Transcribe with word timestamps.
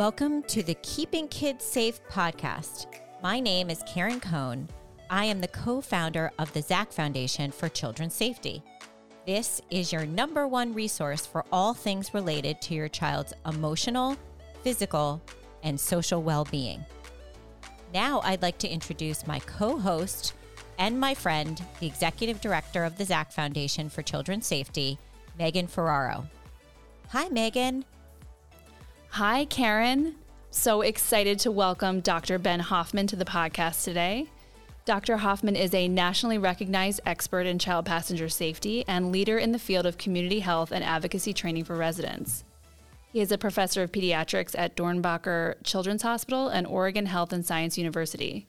Welcome 0.00 0.44
to 0.44 0.62
the 0.62 0.76
Keeping 0.76 1.28
Kids 1.28 1.62
Safe 1.62 2.00
podcast. 2.08 2.86
My 3.22 3.38
name 3.38 3.68
is 3.68 3.84
Karen 3.86 4.18
Cohn. 4.18 4.66
I 5.10 5.26
am 5.26 5.42
the 5.42 5.48
co 5.48 5.82
founder 5.82 6.32
of 6.38 6.50
the 6.54 6.62
Zac 6.62 6.90
Foundation 6.90 7.50
for 7.50 7.68
Children's 7.68 8.14
Safety. 8.14 8.62
This 9.26 9.60
is 9.68 9.92
your 9.92 10.06
number 10.06 10.48
one 10.48 10.72
resource 10.72 11.26
for 11.26 11.44
all 11.52 11.74
things 11.74 12.14
related 12.14 12.62
to 12.62 12.74
your 12.74 12.88
child's 12.88 13.34
emotional, 13.44 14.16
physical, 14.62 15.20
and 15.62 15.78
social 15.78 16.22
well 16.22 16.46
being. 16.50 16.82
Now, 17.92 18.22
I'd 18.24 18.40
like 18.40 18.56
to 18.60 18.68
introduce 18.70 19.26
my 19.26 19.40
co 19.40 19.76
host 19.76 20.32
and 20.78 20.98
my 20.98 21.12
friend, 21.12 21.62
the 21.78 21.86
executive 21.86 22.40
director 22.40 22.84
of 22.84 22.96
the 22.96 23.04
Zac 23.04 23.32
Foundation 23.32 23.90
for 23.90 24.00
Children's 24.00 24.46
Safety, 24.46 24.98
Megan 25.38 25.66
Ferraro. 25.66 26.26
Hi, 27.10 27.28
Megan. 27.28 27.84
Hi, 29.14 29.44
Karen. 29.44 30.14
So 30.52 30.82
excited 30.82 31.40
to 31.40 31.50
welcome 31.50 31.98
Dr. 31.98 32.38
Ben 32.38 32.60
Hoffman 32.60 33.08
to 33.08 33.16
the 33.16 33.24
podcast 33.24 33.82
today. 33.82 34.28
Dr. 34.84 35.16
Hoffman 35.16 35.56
is 35.56 35.74
a 35.74 35.88
nationally 35.88 36.38
recognized 36.38 37.00
expert 37.04 37.44
in 37.44 37.58
child 37.58 37.86
passenger 37.86 38.28
safety 38.28 38.84
and 38.86 39.10
leader 39.10 39.36
in 39.36 39.50
the 39.50 39.58
field 39.58 39.84
of 39.84 39.98
community 39.98 40.40
health 40.40 40.70
and 40.70 40.84
advocacy 40.84 41.32
training 41.32 41.64
for 41.64 41.76
residents. 41.76 42.44
He 43.12 43.20
is 43.20 43.32
a 43.32 43.36
professor 43.36 43.82
of 43.82 43.90
pediatrics 43.90 44.54
at 44.56 44.76
Doernbecher 44.76 45.56
Children's 45.64 46.02
Hospital 46.02 46.46
and 46.46 46.64
Oregon 46.64 47.06
Health 47.06 47.32
and 47.32 47.44
Science 47.44 47.76
University. 47.76 48.46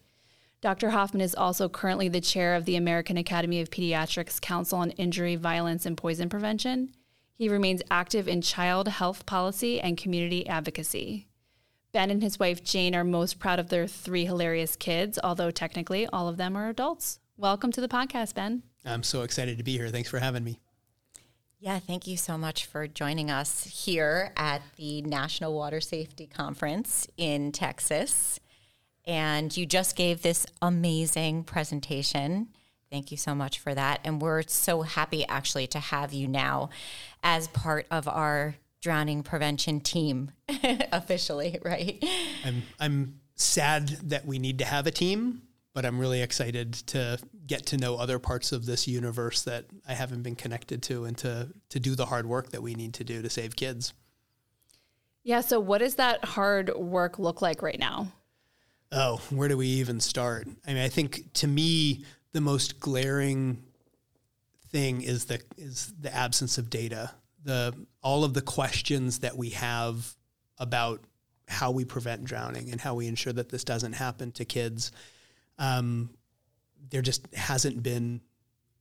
Dr. 0.61 0.91
Hoffman 0.91 1.21
is 1.21 1.33
also 1.33 1.69
currently 1.69 2.07
the 2.07 2.21
chair 2.21 2.53
of 2.53 2.65
the 2.65 2.75
American 2.75 3.17
Academy 3.17 3.61
of 3.61 3.71
Pediatrics 3.71 4.39
Council 4.39 4.77
on 4.77 4.91
Injury, 4.91 5.35
Violence, 5.35 5.87
and 5.87 5.97
Poison 5.97 6.29
Prevention 6.29 6.93
he 7.41 7.49
remains 7.49 7.81
active 7.89 8.27
in 8.27 8.39
child 8.39 8.87
health 8.87 9.25
policy 9.25 9.81
and 9.81 9.97
community 9.97 10.45
advocacy. 10.45 11.27
Ben 11.91 12.11
and 12.11 12.21
his 12.21 12.37
wife 12.37 12.63
Jane 12.63 12.93
are 12.93 13.03
most 13.03 13.39
proud 13.39 13.57
of 13.57 13.69
their 13.69 13.87
three 13.87 14.25
hilarious 14.25 14.75
kids, 14.75 15.17
although 15.23 15.49
technically 15.49 16.05
all 16.05 16.27
of 16.27 16.37
them 16.37 16.55
are 16.55 16.69
adults. 16.69 17.17
Welcome 17.37 17.71
to 17.71 17.81
the 17.81 17.87
podcast, 17.87 18.35
Ben. 18.35 18.61
I'm 18.85 19.01
so 19.01 19.23
excited 19.23 19.57
to 19.57 19.63
be 19.63 19.75
here. 19.75 19.87
Thanks 19.89 20.07
for 20.07 20.19
having 20.19 20.43
me. 20.43 20.59
Yeah, 21.59 21.79
thank 21.79 22.05
you 22.05 22.15
so 22.15 22.37
much 22.37 22.67
for 22.67 22.85
joining 22.85 23.31
us 23.31 23.85
here 23.85 24.33
at 24.37 24.61
the 24.75 25.01
National 25.01 25.51
Water 25.51 25.81
Safety 25.81 26.27
Conference 26.27 27.07
in 27.17 27.51
Texas. 27.51 28.39
And 29.03 29.57
you 29.57 29.65
just 29.65 29.95
gave 29.95 30.21
this 30.21 30.45
amazing 30.61 31.45
presentation. 31.45 32.49
Thank 32.91 33.09
you 33.09 33.17
so 33.17 33.33
much 33.33 33.59
for 33.59 33.73
that. 33.73 34.01
And 34.03 34.21
we're 34.21 34.43
so 34.43 34.81
happy 34.81 35.25
actually 35.25 35.65
to 35.67 35.79
have 35.79 36.11
you 36.11 36.27
now 36.27 36.69
as 37.23 37.47
part 37.47 37.87
of 37.89 38.05
our 38.07 38.55
drowning 38.81 39.23
prevention 39.23 39.79
team 39.79 40.31
officially, 40.91 41.57
right? 41.63 42.03
I'm 42.43 42.63
I'm 42.79 43.21
sad 43.35 43.87
that 44.09 44.25
we 44.25 44.39
need 44.39 44.59
to 44.59 44.65
have 44.65 44.87
a 44.87 44.91
team, 44.91 45.43
but 45.73 45.85
I'm 45.85 45.99
really 45.99 46.21
excited 46.21 46.73
to 46.87 47.17
get 47.47 47.67
to 47.67 47.77
know 47.77 47.95
other 47.95 48.19
parts 48.19 48.51
of 48.51 48.65
this 48.65 48.89
universe 48.89 49.43
that 49.43 49.65
I 49.87 49.93
haven't 49.93 50.23
been 50.23 50.35
connected 50.35 50.83
to 50.83 51.05
and 51.05 51.17
to 51.19 51.47
to 51.69 51.79
do 51.79 51.95
the 51.95 52.07
hard 52.07 52.25
work 52.25 52.49
that 52.49 52.61
we 52.61 52.75
need 52.75 52.95
to 52.95 53.05
do 53.05 53.21
to 53.21 53.29
save 53.29 53.55
kids. 53.55 53.93
Yeah, 55.23 55.41
so 55.41 55.61
what 55.61 55.77
does 55.77 55.95
that 55.95 56.25
hard 56.25 56.75
work 56.75 57.19
look 57.19 57.41
like 57.41 57.61
right 57.61 57.79
now? 57.79 58.11
Oh, 58.91 59.21
where 59.29 59.47
do 59.47 59.55
we 59.55 59.67
even 59.67 60.01
start? 60.01 60.47
I 60.67 60.73
mean, 60.73 60.83
I 60.83 60.89
think 60.89 61.31
to 61.35 61.47
me 61.47 62.03
the 62.33 62.41
most 62.41 62.79
glaring 62.79 63.63
thing 64.69 65.01
is 65.01 65.25
the 65.25 65.41
is 65.57 65.93
the 65.99 66.13
absence 66.13 66.57
of 66.57 66.69
data. 66.69 67.11
The 67.43 67.73
all 68.01 68.23
of 68.23 68.33
the 68.33 68.41
questions 68.41 69.19
that 69.19 69.37
we 69.37 69.49
have 69.51 70.15
about 70.57 71.01
how 71.47 71.71
we 71.71 71.83
prevent 71.83 72.23
drowning 72.23 72.71
and 72.71 72.79
how 72.79 72.95
we 72.95 73.07
ensure 73.07 73.33
that 73.33 73.49
this 73.49 73.63
doesn't 73.63 73.93
happen 73.93 74.31
to 74.31 74.45
kids. 74.45 74.91
Um, 75.59 76.11
there 76.89 77.01
just 77.01 77.33
hasn't 77.33 77.83
been 77.83 78.21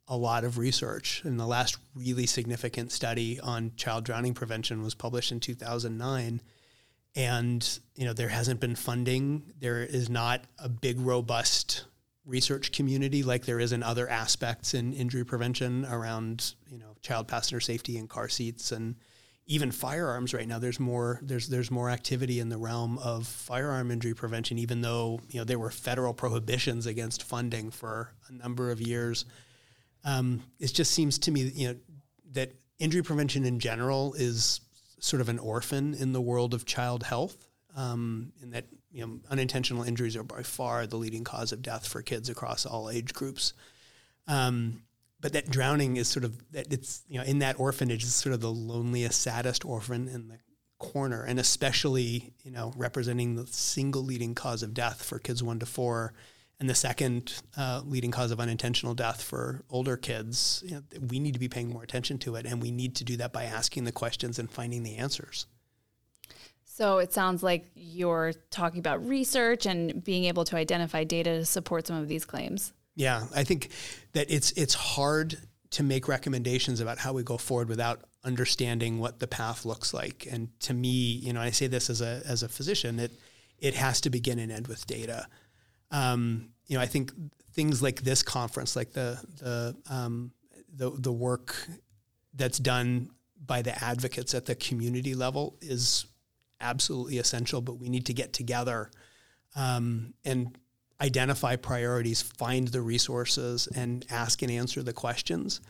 a 0.07 0.17
lot 0.17 0.45
of 0.45 0.59
research. 0.59 1.23
And 1.25 1.39
the 1.39 1.47
last 1.47 1.79
really 1.95 2.27
significant 2.27 2.93
study 2.93 3.41
on 3.41 3.73
child 3.77 4.05
drowning 4.05 4.35
prevention 4.35 4.83
was 4.83 4.95
published 4.95 5.33
in 5.33 5.41
2009. 5.41 6.41
And 7.17 7.79
you 7.97 8.05
know 8.05 8.13
there 8.13 8.29
hasn't 8.29 8.61
been 8.61 8.77
funding. 8.77 9.53
There 9.59 9.83
is 9.83 10.09
not 10.09 10.45
a 10.59 10.69
big, 10.69 11.01
robust 11.01 11.85
research 12.25 12.73
community 12.73 13.23
like 13.23 13.45
there 13.45 13.61
is 13.61 13.73
in 13.73 13.83
other 13.83 14.09
aspects 14.09 14.75
in 14.75 14.93
injury 14.93 15.25
prevention 15.25 15.87
around 15.87 16.55
you 16.69 16.79
know 16.79 16.95
child 17.03 17.27
passenger 17.27 17.61
safety 17.61 17.97
and 17.97 18.09
car 18.09 18.29
seats 18.29 18.73
and 18.73 18.97
even 19.47 19.73
firearms 19.73 20.33
right 20.33 20.47
now. 20.47 20.61
There's 20.61 20.79
more 20.79 21.19
there's 21.23 21.49
there's 21.49 21.71
more 21.71 21.91
activity 21.91 22.39
in 22.39 22.49
the 22.49 22.57
realm 22.57 22.99
of 22.99 23.27
firearm 23.27 23.91
injury 23.91 24.15
prevention 24.15 24.59
even 24.59 24.81
though 24.81 25.21
you 25.29 25.41
know 25.41 25.45
there 25.45 25.59
were 25.59 25.71
federal 25.71 26.15
prohibitions 26.15 26.87
against 26.87 27.25
funding 27.25 27.71
for 27.71 28.13
a 28.29 28.33
number 28.33 28.71
of 28.71 28.81
years. 28.81 29.25
Um, 30.05 30.43
it 30.59 30.73
just 30.73 30.93
seems 30.93 31.19
to 31.21 31.31
me 31.33 31.51
you 31.55 31.69
know 31.69 31.77
that 32.33 32.53
injury 32.79 33.03
prevention 33.03 33.45
in 33.45 33.59
general 33.59 34.15
is 34.15 34.61
sort 35.01 35.21
of 35.21 35.29
an 35.29 35.39
orphan 35.39 35.95
in 35.95 36.13
the 36.13 36.21
world 36.21 36.55
of 36.55 36.65
child 36.65 37.03
health 37.03 37.49
um, 37.77 38.33
in 38.43 38.51
that 38.51 38.67
you 38.91 39.07
know, 39.07 39.21
unintentional 39.31 39.83
injuries 39.83 40.17
are 40.17 40.23
by 40.23 40.43
far 40.43 40.87
the 40.87 40.97
leading 40.97 41.25
cause 41.25 41.53
of 41.53 41.63
death 41.63 41.87
for 41.87 42.03
kids 42.03 42.29
across 42.29 42.67
all 42.67 42.91
age 42.91 43.15
groups. 43.15 43.53
Um, 44.27 44.83
but 45.21 45.33
that 45.35 45.51
drowning 45.51 45.97
is 45.97 46.09
sort 46.09 46.25
of 46.25 46.39
that 46.53 46.73
it's 46.73 47.03
you 47.09 47.19
know 47.19 47.25
in 47.25 47.41
that 47.41 47.61
orphanage 47.61 48.05
is 48.05 48.15
sort 48.15 48.35
of 48.35 48.41
the 48.41 48.51
loneliest, 48.51 49.21
saddest 49.21 49.65
orphan 49.65 50.09
in 50.09 50.29
the 50.29 50.39
corner, 50.79 51.25
and 51.25 51.39
especially 51.39 52.33
you 52.43 52.51
know 52.51 52.73
representing 52.77 53.37
the 53.37 53.47
single 53.47 54.03
leading 54.03 54.35
cause 54.35 54.63
of 54.63 54.75
death 54.75 55.03
for 55.03 55.19
kids 55.19 55.43
one 55.43 55.59
to 55.59 55.67
four, 55.67 56.15
and 56.59 56.71
the 56.71 56.75
second 56.75 57.35
uh, 57.57 57.83
leading 57.85 58.11
cause 58.11 58.31
of 58.31 58.41
unintentional 58.41 58.95
death 58.95 59.23
for 59.23 59.63
older 59.71 59.97
kids. 59.97 60.63
You 60.67 60.77
know, 60.77 60.83
we 61.09 61.21
need 61.21 61.35
to 61.35 61.41
be 61.41 61.49
paying 61.49 61.69
more 61.69 61.83
attention 61.83 62.19
to 62.21 62.37
it, 62.37 62.47
and 62.47 62.63
we 62.63 62.71
need 62.71 62.97
to 62.97 63.05
do 63.05 63.17
that 63.19 63.33
by 63.33 63.45
asking 63.45 63.85
the 63.85 63.93
questions 63.93 64.39
and 64.39 64.51
finding 64.51 64.83
the 64.83 64.97
answers. 64.97 65.47
So 66.81 66.97
it 66.97 67.13
sounds 67.13 67.43
like 67.43 67.67
you're 67.75 68.33
talking 68.51 68.79
about 68.79 69.07
research 69.07 69.67
and 69.67 70.03
being 70.03 70.25
able 70.25 70.47
to 70.47 70.57
identify 70.57 71.05
data 71.05 71.41
to 71.41 71.45
support 71.45 71.87
some 71.87 71.97
of 71.97 72.09
these 72.09 72.25
claims. 72.25 72.73
Yeah, 72.97 73.27
I 73.37 73.45
think 73.45 73.69
that 74.15 74.31
it's 74.31 74.53
it's 74.53 74.73
hard 74.73 75.37
to 75.73 75.83
make 75.83 76.09
recommendations 76.09 76.81
about 76.81 76.97
how 76.97 77.13
we 77.13 77.23
go 77.23 77.37
forward 77.37 77.69
without 77.69 78.01
understanding 78.25 78.99
what 78.99 79.19
the 79.19 79.27
path 79.27 79.67
looks 79.67 79.93
like. 79.93 80.27
And 80.31 80.59
to 80.61 80.73
me, 80.73 80.89
you 80.89 81.35
know, 81.35 81.43
I 81.43 81.51
say 81.51 81.67
this 81.67 81.91
as 81.91 82.01
a 82.01 82.23
as 82.25 82.43
a 82.43 82.49
physician, 82.49 82.99
it 82.99 83.13
it 83.59 83.75
has 83.75 84.01
to 84.01 84.09
begin 84.09 84.39
and 84.39 84.51
end 84.51 84.67
with 84.67 84.87
data. 84.87 85.27
Um, 85.91 86.49
you 86.67 86.79
know, 86.79 86.83
I 86.83 86.87
think 86.87 87.13
things 87.53 87.83
like 87.83 88.01
this 88.01 88.23
conference, 88.23 88.75
like 88.75 88.95
the 88.95 89.23
the 89.39 89.77
um, 89.91 90.33
the 90.75 90.91
the 90.93 91.13
work 91.13 91.55
that's 92.33 92.59
done 92.59 93.11
by 93.45 93.61
the 93.61 93.85
advocates 93.85 94.33
at 94.35 94.47
the 94.47 94.55
community 94.55 95.15
level 95.15 95.59
is 95.61 96.07
absolutely 96.61 97.19
essential, 97.19 97.61
but 97.61 97.79
we 97.79 97.89
need 97.89 98.07
to 98.07 98.15
get 98.15 98.33
together 98.33 98.91
um, 99.57 100.15
and 100.25 100.57
identify 101.01 101.57
priorities, 101.57 102.23
find 102.23 102.69
the 102.69 102.83
resources, 102.83 103.69
and 103.75 104.05
ask 104.11 104.43
and 104.43 104.51
answer 104.51 104.83
the 104.83 104.93
questions, 104.93 105.61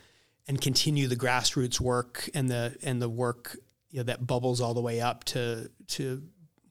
and 0.49 0.61
continue 0.61 1.06
the 1.06 1.17
grassroots 1.17 1.81
work 1.81 2.28
and 2.34 2.49
the 2.49 2.77
and 2.83 3.01
the 3.01 3.09
work 3.09 3.56
you 3.91 3.99
know, 3.99 4.05
that 4.05 4.27
bubbles 4.27 4.61
all 4.61 4.75
the 4.75 4.81
way 4.81 5.01
up 5.01 5.25
to 5.25 5.71
to 5.89 6.23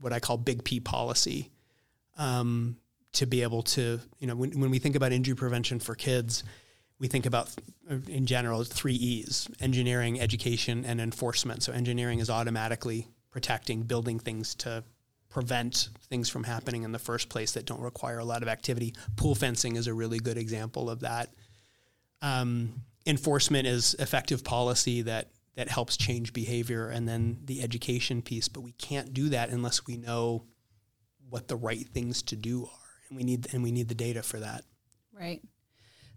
what 0.02 0.14
I 0.14 0.20
call 0.20 0.38
big 0.38 0.64
P 0.64 0.80
policy. 0.80 1.50
Um, 2.18 2.78
to 3.14 3.26
be 3.26 3.42
able 3.42 3.64
to, 3.64 4.00
you 4.20 4.28
know, 4.28 4.36
when, 4.36 4.52
when 4.60 4.70
we 4.70 4.78
think 4.78 4.96
about 4.96 5.12
injury 5.12 5.36
prevention 5.36 5.80
for 5.80 5.96
kids, 5.96 6.44
we 7.00 7.08
think 7.08 7.26
about 7.26 7.50
in 8.08 8.26
general 8.26 8.64
three 8.64 8.94
E's 8.94 9.48
engineering, 9.60 10.20
education, 10.20 10.86
and 10.86 11.02
enforcement. 11.02 11.64
So, 11.64 11.74
engineering 11.74 12.20
is 12.20 12.30
automatically 12.30 13.08
protecting, 13.32 13.84
building 13.84 14.20
things 14.20 14.56
to 14.56 14.84
prevent 15.30 15.90
things 16.10 16.28
from 16.30 16.44
happening 16.44 16.84
in 16.84 16.92
the 16.92 17.00
first 17.00 17.30
place 17.30 17.52
that 17.52 17.66
don't 17.66 17.82
require 17.82 18.20
a 18.20 18.26
lot 18.26 18.42
of 18.42 18.48
activity. 18.48 18.96
Pool 19.16 19.36
fencing 19.36 19.76
is 19.76 19.88
a 19.88 19.94
really 19.94 20.20
good 20.20 20.38
example 20.38 20.90
of 20.90 21.02
that. 21.02 21.30
Um, 22.22 22.82
enforcement 23.06 23.68
is 23.68 23.96
effective 24.00 24.44
policy 24.44 25.04
that 25.04 25.30
that 25.56 25.68
helps 25.68 25.98
change 25.98 26.32
behavior, 26.32 26.88
and 26.88 27.08
then 27.08 27.40
the 27.44 27.62
education 27.62 28.22
piece. 28.22 28.48
But 28.48 28.62
we 28.62 28.72
can't 28.74 29.14
do 29.14 29.30
that 29.30 29.50
unless 29.50 29.86
we 29.86 29.98
know 29.98 30.46
what 31.30 31.50
the 31.50 31.58
right 31.58 31.86
things 31.90 32.22
to 32.24 32.38
do 32.38 32.64
are, 32.64 32.90
and 33.10 33.18
we 33.18 33.24
need 33.24 33.54
and 33.54 33.62
we 33.62 33.72
need 33.72 33.90
the 33.90 33.96
data 33.96 34.24
for 34.24 34.40
that. 34.40 34.64
Right. 35.12 35.42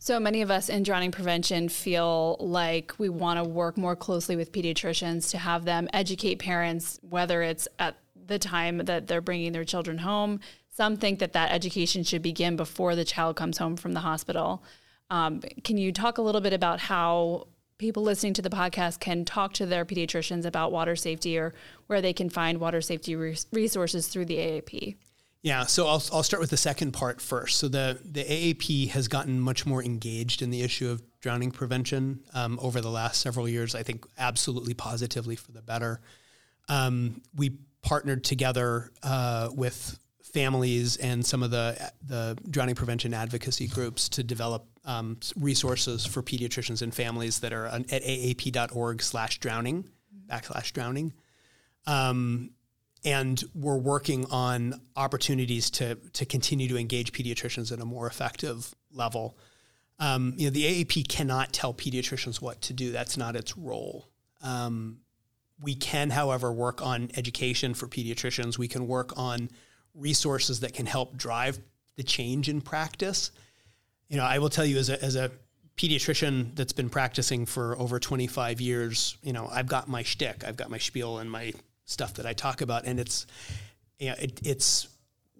So 0.02 0.18
many 0.18 0.42
of 0.42 0.50
us 0.50 0.68
in 0.68 0.82
drowning 0.82 1.12
prevention 1.12 1.68
feel 1.68 2.36
like 2.40 2.92
we 2.98 3.08
want 3.08 3.38
to 3.38 3.48
work 3.48 3.78
more 3.78 3.94
closely 3.94 4.34
with 4.34 4.50
pediatricians 4.50 5.30
to 5.30 5.38
have 5.38 5.64
them 5.64 5.88
educate 5.92 6.40
parents, 6.40 6.98
whether 7.08 7.40
it's 7.40 7.68
at 7.78 7.98
the 8.26 8.36
time 8.36 8.78
that 8.78 9.06
they're 9.06 9.20
bringing 9.20 9.52
their 9.52 9.62
children 9.64 9.98
home. 9.98 10.40
Some 10.70 10.96
think 10.96 11.20
that 11.20 11.34
that 11.34 11.52
education 11.52 12.02
should 12.02 12.20
begin 12.20 12.56
before 12.56 12.96
the 12.96 13.04
child 13.04 13.36
comes 13.36 13.58
home 13.58 13.76
from 13.76 13.92
the 13.92 14.00
hospital. 14.00 14.64
Um, 15.08 15.40
can 15.62 15.78
you 15.78 15.92
talk 15.92 16.18
a 16.18 16.22
little 16.22 16.40
bit 16.40 16.52
about 16.52 16.80
how 16.80 17.46
people 17.78 18.02
listening 18.02 18.34
to 18.34 18.42
the 18.42 18.50
podcast 18.50 18.98
can 18.98 19.24
talk 19.24 19.52
to 19.52 19.66
their 19.66 19.84
pediatricians 19.84 20.44
about 20.44 20.72
water 20.72 20.96
safety 20.96 21.38
or 21.38 21.54
where 21.86 22.00
they 22.00 22.12
can 22.12 22.28
find 22.28 22.58
water 22.58 22.80
safety 22.80 23.14
resources 23.52 24.08
through 24.08 24.24
the 24.24 24.38
AAP. 24.38 24.96
Yeah, 25.42 25.66
so 25.66 25.88
I'll, 25.88 26.02
I'll 26.12 26.22
start 26.22 26.40
with 26.40 26.50
the 26.50 26.56
second 26.56 26.92
part 26.92 27.20
first. 27.20 27.58
So 27.58 27.66
the, 27.66 27.98
the 28.04 28.22
AAP 28.22 28.90
has 28.90 29.08
gotten 29.08 29.40
much 29.40 29.66
more 29.66 29.82
engaged 29.82 30.40
in 30.40 30.50
the 30.50 30.62
issue 30.62 30.88
of 30.88 31.02
drowning 31.20 31.50
prevention 31.50 32.20
um, 32.32 32.60
over 32.62 32.80
the 32.80 32.90
last 32.90 33.20
several 33.20 33.48
years. 33.48 33.74
I 33.74 33.82
think 33.82 34.06
absolutely 34.16 34.74
positively 34.74 35.34
for 35.34 35.50
the 35.50 35.62
better. 35.62 36.00
Um, 36.68 37.22
we 37.34 37.58
partnered 37.82 38.22
together 38.22 38.92
uh, 39.02 39.48
with 39.52 39.98
families 40.32 40.96
and 40.96 41.26
some 41.26 41.42
of 41.42 41.50
the 41.50 41.92
the 42.06 42.38
drowning 42.48 42.74
prevention 42.74 43.12
advocacy 43.12 43.66
groups 43.66 44.08
to 44.08 44.22
develop 44.22 44.64
um, 44.84 45.18
resources 45.36 46.06
for 46.06 46.22
pediatricians 46.22 46.80
and 46.82 46.94
families 46.94 47.40
that 47.40 47.52
are 47.52 47.66
at 47.66 47.88
aap.org 47.88 49.02
slash 49.02 49.38
drowning, 49.38 49.88
backslash 50.26 50.72
drowning. 50.72 51.12
Um, 51.86 52.52
and 53.04 53.42
we're 53.54 53.78
working 53.78 54.26
on 54.30 54.80
opportunities 54.96 55.70
to 55.70 55.96
to 56.12 56.24
continue 56.24 56.68
to 56.68 56.78
engage 56.78 57.12
pediatricians 57.12 57.72
at 57.72 57.80
a 57.80 57.84
more 57.84 58.06
effective 58.06 58.74
level. 58.92 59.36
Um, 59.98 60.34
you 60.36 60.46
know, 60.46 60.50
the 60.50 60.84
AAP 60.84 61.08
cannot 61.08 61.52
tell 61.52 61.72
pediatricians 61.72 62.40
what 62.40 62.60
to 62.62 62.72
do. 62.72 62.90
That's 62.90 63.16
not 63.16 63.36
its 63.36 63.56
role. 63.56 64.08
Um, 64.42 64.98
we 65.60 65.74
can, 65.74 66.10
however, 66.10 66.52
work 66.52 66.82
on 66.82 67.10
education 67.16 67.74
for 67.74 67.86
pediatricians. 67.86 68.58
We 68.58 68.66
can 68.66 68.88
work 68.88 69.16
on 69.16 69.48
resources 69.94 70.60
that 70.60 70.74
can 70.74 70.86
help 70.86 71.16
drive 71.16 71.60
the 71.96 72.02
change 72.02 72.48
in 72.48 72.60
practice. 72.60 73.30
You 74.08 74.16
know, 74.16 74.24
I 74.24 74.38
will 74.38 74.48
tell 74.48 74.64
you 74.64 74.78
as 74.78 74.88
a, 74.88 75.02
as 75.02 75.14
a 75.14 75.30
pediatrician 75.76 76.54
that's 76.56 76.72
been 76.72 76.90
practicing 76.90 77.46
for 77.46 77.78
over 77.78 77.98
25 77.98 78.60
years, 78.60 79.16
you 79.22 79.32
know, 79.32 79.48
I've 79.50 79.68
got 79.68 79.88
my 79.88 80.02
shtick, 80.02 80.44
I've 80.44 80.56
got 80.56 80.70
my 80.70 80.78
spiel 80.78 81.18
and 81.18 81.30
my 81.30 81.52
stuff 81.84 82.14
that 82.14 82.26
I 82.26 82.32
talk 82.32 82.60
about, 82.60 82.84
and 82.84 82.98
it's, 83.00 83.26
you 83.98 84.10
know, 84.10 84.16
it, 84.18 84.40
it's, 84.44 84.88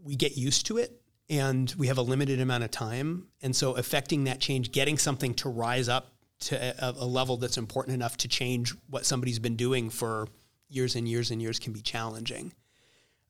we 0.03 0.17
get 0.17 0.37
used 0.37 0.67
to 0.67 0.79
it 0.79 1.01
and 1.31 1.75
we 1.79 1.87
have 1.87 1.99
a 1.99 2.03
limited 2.03 2.41
amount 2.41 2.65
of 2.65 2.71
time. 2.71 3.29
And 3.41 3.55
so 3.55 3.75
affecting 3.75 4.25
that 4.25 4.41
change, 4.41 4.73
getting 4.73 4.99
something 4.99 5.35
to 5.35 5.49
rise 5.49 5.89
up 5.89 6.13
to 6.41 6.85
a, 6.85 6.91
a 6.99 7.07
level 7.07 7.37
that's 7.37 7.57
important 7.57 7.95
enough 7.95 8.17
to 8.19 8.29
change 8.29 8.75
what 8.91 9.07
somebody's 9.07 9.39
been 9.39 9.57
doing 9.57 9.91
for 9.91 10.29
years 10.69 10.97
and 10.97 11.09
years 11.09 11.31
and 11.31 11.41
years 11.41 11.59
can 11.59 11.73
be 11.73 11.81
challenging. 11.81 12.53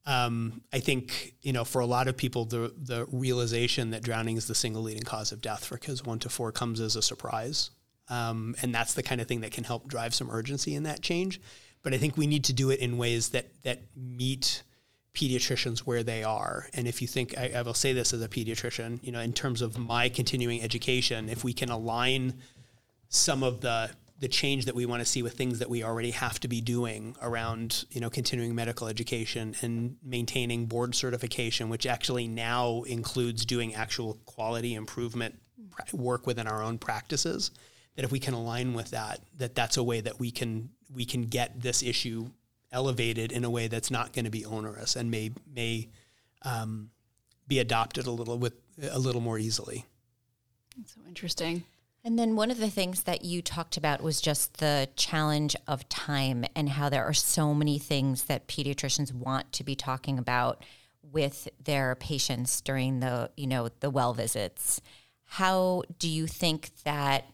Um, 0.05 0.63
I 0.73 0.81
think 0.81 1.35
you 1.43 1.53
know 1.53 1.65
for 1.65 1.81
a 1.81 1.87
lot 1.87 2.09
of 2.09 2.17
people 2.17 2.45
the 2.45 2.75
the 2.77 3.07
realization 3.13 3.91
that 3.91 4.03
drowning 4.03 4.37
is 4.37 4.49
the 4.49 4.55
single 4.55 4.83
leading 4.83 5.05
cause 5.05 5.31
of 5.31 5.41
death 5.41 5.65
for 5.65 5.79
kids 5.79 6.05
one 6.05 6.19
to 6.21 6.29
four 6.29 6.51
comes 6.51 6.81
as 6.81 6.97
a 6.97 7.03
surprise, 7.03 7.71
um, 8.09 8.57
and 8.63 8.75
that's 8.75 8.95
the 8.95 9.03
kind 9.05 9.21
of 9.21 9.29
thing 9.29 9.43
that 9.43 9.53
can 9.53 9.63
help 9.63 9.87
drive 9.87 10.13
some 10.13 10.29
urgency 10.29 10.75
in 10.75 10.83
that 10.85 11.03
change. 11.03 11.41
But 11.83 11.95
I 11.95 11.99
think 11.99 12.17
we 12.17 12.27
need 12.27 12.45
to 12.45 12.53
do 12.53 12.71
it 12.71 12.81
in 12.81 12.97
ways 12.97 13.31
that 13.31 13.47
that 13.63 13.81
meet 13.97 14.63
pediatricians 15.15 15.81
where 15.81 16.03
they 16.03 16.25
are. 16.25 16.69
And 16.73 16.89
if 16.89 17.03
you 17.03 17.09
think, 17.09 17.37
I, 17.37 17.53
I 17.57 17.63
will 17.63 17.75
say 17.75 17.93
this 17.93 18.15
as 18.15 18.23
a 18.23 18.29
pediatrician, 18.29 18.99
you 19.03 19.13
know, 19.13 19.21
in 19.21 19.33
terms 19.33 19.61
of 19.61 19.79
my 19.79 20.09
continuing 20.09 20.63
education, 20.63 21.29
if 21.29 21.45
we 21.45 21.53
can 21.53 21.69
align 21.69 22.35
some 23.09 23.43
of 23.43 23.61
the 23.61 23.91
the 24.23 24.29
change 24.29 24.67
that 24.67 24.77
we 24.77 24.87
want 24.87 25.01
to 25.01 25.05
see 25.05 25.21
with 25.21 25.37
things 25.37 25.59
that 25.59 25.69
we 25.69 25.83
already 25.83 26.13
have 26.13 26.39
to 26.39 26.47
be 26.47 26.61
doing 26.61 27.17
around 27.21 27.85
you 27.91 28.01
know 28.01 28.09
continuing 28.09 28.55
medical 28.55 28.87
education 28.87 29.55
and 29.63 29.97
maintaining 30.03 30.65
board 30.67 30.95
certification 30.95 31.69
which 31.69 31.87
actually 31.87 32.29
now 32.29 32.83
includes 32.83 33.45
doing 33.45 33.75
actual 33.75 34.15
quality 34.25 34.75
improvement 34.75 35.35
work 35.93 36.25
within 36.25 36.47
our 36.47 36.63
own 36.63 36.79
practices 36.79 37.51
that 37.97 38.05
if 38.05 38.13
we 38.13 38.21
can 38.21 38.33
align 38.33 38.75
with 38.75 38.91
that 38.93 39.19
that 39.37 39.57
that's 39.57 39.77
a 39.77 39.83
way 39.83 40.01
that 40.01 40.21
we 40.21 40.31
can 40.31 40.71
we 40.95 41.05
can 41.05 41.23
get 41.23 41.61
this 41.61 41.83
issue 41.83 42.31
elevated 42.71 43.33
in 43.33 43.45
a 43.45 43.51
way 43.51 43.69
that's 43.69 43.91
not 43.91 44.13
going 44.13 44.25
to 44.25 44.31
be 44.31 44.45
onerous 44.45 44.97
and 44.97 45.11
may 45.11 45.31
may 45.55 45.89
um, 46.43 46.91
be 47.47 47.59
adopted 47.59 48.07
a 48.07 48.11
little 48.11 48.39
with 48.39 48.55
a 48.83 48.99
little 48.99 49.21
more 49.21 49.39
easily. 49.39 49.85
That's 50.77 50.95
so 50.95 51.01
interesting. 51.07 51.65
And 52.05 52.19
then 52.19 52.35
one 52.35 52.51
of 52.51 52.59
the 52.59 52.71
things 52.71 53.05
that 53.05 53.25
you 53.25 53.43
talked 53.43 53.77
about 53.77 54.03
was 54.03 54.21
just 54.21 54.59
the 54.59 54.89
challenge 54.97 55.55
of 55.69 55.89
time 55.89 56.45
and 56.57 56.71
how 56.71 56.89
there 56.89 57.05
are 57.05 57.13
so 57.13 57.55
many 57.55 57.79
things 57.79 58.25
that 58.25 58.49
pediatricians 58.49 59.13
want 59.13 59.53
to 59.53 59.63
be 59.63 59.77
talking 59.77 60.19
about 60.19 60.65
with 61.03 61.49
their 61.63 61.95
patients 61.95 62.61
during 62.61 63.01
the, 63.01 63.31
you 63.37 63.47
know, 63.47 63.69
the 63.81 63.91
well 63.91 64.15
visits. 64.15 64.81
How 65.25 65.83
do 65.99 66.09
you 66.09 66.27
think 66.27 66.71
that 66.85 67.27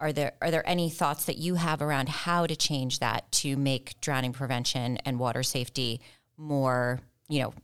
are 0.00 0.12
there 0.12 0.32
are 0.40 0.50
there 0.50 0.68
any 0.68 0.90
thoughts 0.90 1.24
that 1.24 1.38
you 1.38 1.54
have 1.54 1.80
around 1.80 2.08
how 2.08 2.46
to 2.46 2.56
change 2.56 2.98
that 2.98 3.30
to 3.32 3.56
make 3.56 4.00
drowning 4.00 4.32
prevention 4.32 4.98
and 5.04 5.18
water 5.18 5.42
safety 5.42 6.00
more, 6.36 7.00
you 7.28 7.40
know, 7.40 7.54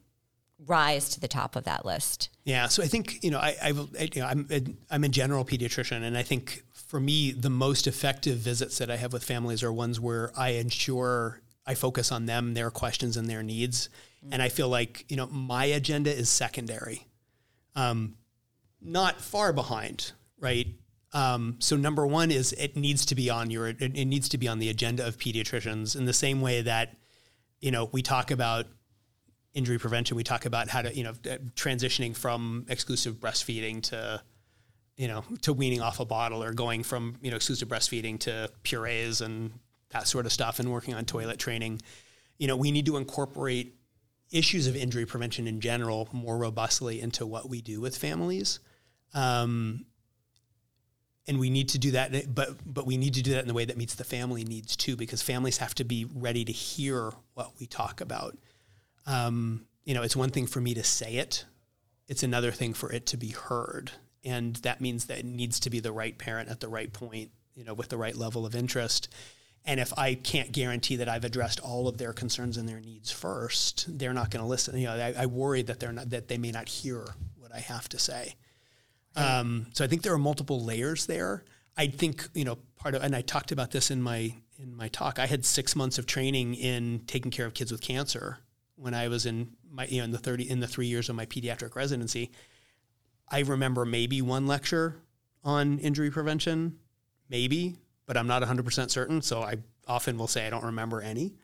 rise 0.67 1.11
to 1.11 1.21
the 1.21 1.29
top 1.29 1.57
of 1.57 1.65
that 1.65 1.85
list? 1.85 2.31
Yeah, 2.45 2.69
so 2.69 2.83
I 2.83 2.87
think 2.87 3.23
you 3.23 3.31
know 3.31 3.39
I, 3.39 3.57
I 3.63 3.69
you 4.13 4.23
know 4.23 4.27
I'm 4.27 4.47
a, 4.51 4.63
I'm 4.91 5.05
a 5.05 5.09
general 5.09 5.45
pediatrician, 5.45 6.03
and 6.03 6.17
I 6.17 6.23
think 6.23 6.63
for 6.73 7.01
me 7.01 7.33
the 7.33 7.51
most 7.51 7.87
effective 7.87 8.39
visits 8.39 8.79
that 8.79 8.91
I 8.91 8.97
have 8.97 9.13
with 9.13 9.25
families 9.25 9.63
are 9.63 9.73
ones 9.73 10.01
where 10.01 10.33
I 10.37 10.51
ensure 10.51 11.41
I 11.67 11.75
focus 11.75 12.11
on 12.11 12.27
them, 12.27 12.55
their 12.55 12.71
questions, 12.71 13.17
and 13.17 13.29
their 13.29 13.43
needs, 13.43 13.89
mm-hmm. 14.25 14.33
and 14.33 14.43
I 14.43 14.49
feel 14.49 14.69
like 14.69 15.05
you 15.09 15.17
know 15.17 15.27
my 15.27 15.67
agenda 15.67 16.17
is 16.17 16.31
secondary, 16.31 17.07
um, 17.77 18.15
not 18.81 19.21
far 19.21 19.53
behind, 19.53 20.13
right? 20.39 20.67
Um, 21.13 21.57
so 21.59 21.77
number 21.77 22.07
one 22.07 22.31
is 22.31 22.53
it 22.55 22.77
needs 22.77 23.05
to 23.07 23.15
be 23.15 23.29
on 23.29 23.51
your 23.51 23.69
it, 23.69 23.81
it 23.81 24.07
needs 24.07 24.29
to 24.31 24.39
be 24.39 24.49
on 24.49 24.59
the 24.59 24.71
agenda 24.71 25.07
of 25.07 25.19
pediatricians 25.19 25.95
in 25.95 26.07
the 26.07 26.13
same 26.13 26.41
way 26.41 26.63
that 26.63 26.97
you 27.61 27.71
know 27.71 27.91
we 27.93 28.01
talk 28.03 28.31
about 28.31 28.67
injury 29.55 29.79
prevention, 29.79 30.17
we 30.17 30.25
talk 30.25 30.47
about 30.47 30.69
how 30.69 30.83
to, 30.83 30.95
you 30.95 31.05
know, 31.05 31.13
transitioning 31.55 32.17
from 32.17 32.65
exclusive 32.69 33.17
breastfeeding 33.17 33.83
to, 33.83 34.23
you 34.97 35.09
know, 35.09 35.25
to 35.43 35.53
weaning 35.53 35.81
off 35.81 36.01
a 36.01 36.05
bottle 36.05 36.43
or 36.43 36.53
going 36.53 36.83
from, 36.83 37.17
you 37.21 37.31
know, 37.31 37.37
exclusive 37.37 37.69
breastfeeding 37.69 38.19
to 38.21 38.51
purees 38.63 39.21
and 39.21 39.53
that 39.91 40.09
sort 40.09 40.27
of 40.27 40.33
stuff 40.33 40.59
and 40.59 40.71
working 40.71 40.95
on 40.95 41.05
toilet 41.05 41.39
training. 41.39 41.81
You 42.39 42.47
know, 42.47 42.57
we 42.57 42.71
need 42.71 42.87
to 42.87 42.97
incorporate 42.97 43.75
issues 44.31 44.67
of 44.67 44.75
injury 44.75 45.05
prevention 45.05 45.47
in 45.47 45.61
general 45.61 46.09
more 46.13 46.39
robustly 46.39 47.01
into 47.01 47.27
what 47.27 47.49
we 47.49 47.61
do 47.61 47.81
with 47.81 47.97
families. 47.97 48.61
Um, 49.13 49.85
and 51.29 51.39
we 51.39 51.51
need 51.51 51.69
to 51.69 51.79
do 51.79 51.93
that 51.93 52.35
but 52.35 52.57
but 52.67 52.87
we 52.87 52.97
need 52.97 53.15
to 53.15 53.23
do 53.23 53.33
that 53.33 53.43
in 53.43 53.49
the 53.49 53.55
way 53.55 53.65
that 53.65 53.77
meets 53.77 53.95
the 53.95 54.05
family 54.05 54.45
needs 54.45 54.77
too 54.77 54.97
because 54.97 55.23
families 55.23 55.59
have 55.59 55.75
to 55.75 55.85
be 55.85 56.05
ready 56.15 56.45
to 56.45 56.53
hear 56.53 57.13
what 57.35 57.53
we 57.59 57.67
talk 57.67 58.01
about 58.01 58.37
um, 59.07 59.67
you 59.85 59.95
know, 59.95 60.03
it's 60.03 60.17
one 60.17 60.31
thing 60.31 60.47
for 60.47 60.61
me 60.61 60.75
to 60.75 60.85
say 60.85 61.15
it, 61.17 61.45
it's 62.09 62.23
another 62.23 62.51
thing 62.51 62.75
for 62.75 62.93
it 62.93 63.07
to 63.07 63.17
be 63.17 63.31
heard. 63.31 63.91
And 64.25 64.57
that 64.57 64.81
means 64.81 65.07
that 65.07 65.19
it 65.19 65.25
needs 65.25 65.59
to 65.61 65.71
be 65.71 65.81
the 65.81 65.93
right 65.93 66.17
parent 66.17 66.49
at 66.49 66.61
the 66.61 66.69
right 66.69 66.93
point, 66.93 67.31
you 67.55 67.65
know, 67.65 67.75
with 67.75 67.89
the 67.89 67.97
right 67.97 68.15
level 68.15 68.47
of 68.47 68.55
interest. 68.55 69.09
And 69.65 69.81
if 69.81 69.97
I 69.99 70.15
can't 70.15 70.53
guarantee 70.53 70.97
that 70.97 71.09
I've 71.09 71.25
addressed 71.25 71.61
all 71.61 71.89
of 71.89 71.99
their 71.99 72.13
concerns 72.13 72.57
and 72.57 72.69
their 72.69 72.81
needs 72.81 73.11
first, 73.11 73.87
they're 73.99 74.13
not 74.13 74.31
going 74.31 74.43
to 74.43 74.49
listen. 74.49 74.77
You 74.79 74.87
know, 74.87 74.95
I, 74.95 75.15
I, 75.19 75.27
worry 75.27 75.63
that 75.63 75.79
they're 75.79 75.93
not 75.93 76.11
that 76.11 76.27
they 76.27 76.39
may 76.39 76.51
not 76.51 76.69
hear 76.69 77.07
what 77.39 77.55
I 77.55 77.61
have 77.61 77.89
to 77.91 77.99
say. 77.99 78.35
Um, 79.15 79.67
so 79.73 79.85
I 79.85 79.89
think 79.89 80.03
there 80.03 80.15
are 80.15 80.19
multiple 80.19 80.65
layers 80.65 81.07
there. 81.07 81.45
I 81.77 81.87
think 81.87 82.29
you 82.35 82.45
know 82.45 82.59
part 82.77 82.95
of, 82.95 83.03
and 83.03 83.15
I 83.15 83.23
talked 83.23 83.53
about 83.53 83.71
this 83.71 83.91
in 83.91 84.03
my 84.03 84.35
in 84.59 84.75
my 84.75 84.89
talk. 84.89 85.19
I 85.19 85.27
had 85.27 85.45
six 85.45 85.75
months 85.75 85.99
of 85.99 86.07
training 86.07 86.55
in 86.55 87.03
taking 87.07 87.31
care 87.31 87.47
of 87.47 87.55
kids 87.55 87.73
with 87.73 87.81
cancer 87.81 88.39
when 88.77 88.95
I 88.95 89.09
was 89.09 89.27
in 89.27 89.53
my 89.71 89.87
you 89.87 89.99
know 89.99 90.05
in 90.05 90.11
the 90.11 90.19
30 90.19 90.51
in 90.51 90.61
the 90.61 90.67
3 90.67 90.87
years 90.87 91.09
of 91.09 91.17
my 91.17 91.27
pediatric 91.27 91.75
residency 91.75 92.31
I 93.29 93.41
remember 93.41 93.85
maybe 93.85 94.21
one 94.21 94.47
lecture 94.47 94.97
on 95.45 95.79
injury 95.79 96.11
prevention 96.11 96.79
maybe 97.29 97.77
but 98.07 98.17
I'm 98.17 98.27
not 98.27 98.43
100% 98.43 98.91
certain 98.91 99.23
so 99.23 99.43
I 99.43 99.57
often 99.87 100.19
will 100.19 100.27
say 100.27 100.47
I 100.47 100.51
don't 100.51 100.65
remember 100.65 101.01
any 101.01 101.35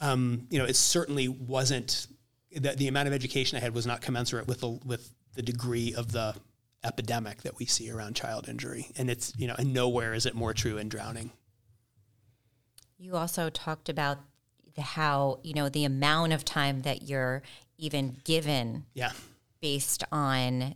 um, 0.00 0.46
you 0.50 0.58
know 0.58 0.64
it 0.64 0.76
certainly 0.76 1.28
wasn't 1.28 2.06
the, 2.50 2.70
the 2.70 2.88
amount 2.88 3.08
of 3.08 3.14
education 3.14 3.56
I 3.56 3.60
had 3.60 3.74
was 3.74 3.86
not 3.86 4.00
commensurate 4.00 4.48
with 4.48 4.60
the 4.60 4.78
with 4.84 5.12
the 5.34 5.42
degree 5.42 5.94
of 5.94 6.12
the 6.12 6.34
epidemic 6.84 7.42
that 7.42 7.58
we 7.58 7.66
see 7.66 7.90
around 7.90 8.16
child 8.16 8.48
injury. 8.48 8.88
And 8.96 9.10
it's 9.10 9.32
you 9.36 9.46
know 9.46 9.54
and 9.58 9.72
nowhere 9.72 10.14
is 10.14 10.26
it 10.26 10.34
more 10.34 10.52
true 10.52 10.78
in 10.78 10.88
drowning. 10.88 11.32
You 12.98 13.16
also 13.16 13.50
talked 13.50 13.88
about 13.88 14.18
the 14.74 14.82
how 14.82 15.38
you 15.42 15.54
know 15.54 15.68
the 15.68 15.84
amount 15.84 16.32
of 16.32 16.44
time 16.44 16.82
that 16.82 17.02
you're 17.02 17.42
even 17.78 18.16
given 18.24 18.84
yeah. 18.94 19.12
based 19.60 20.04
on 20.12 20.74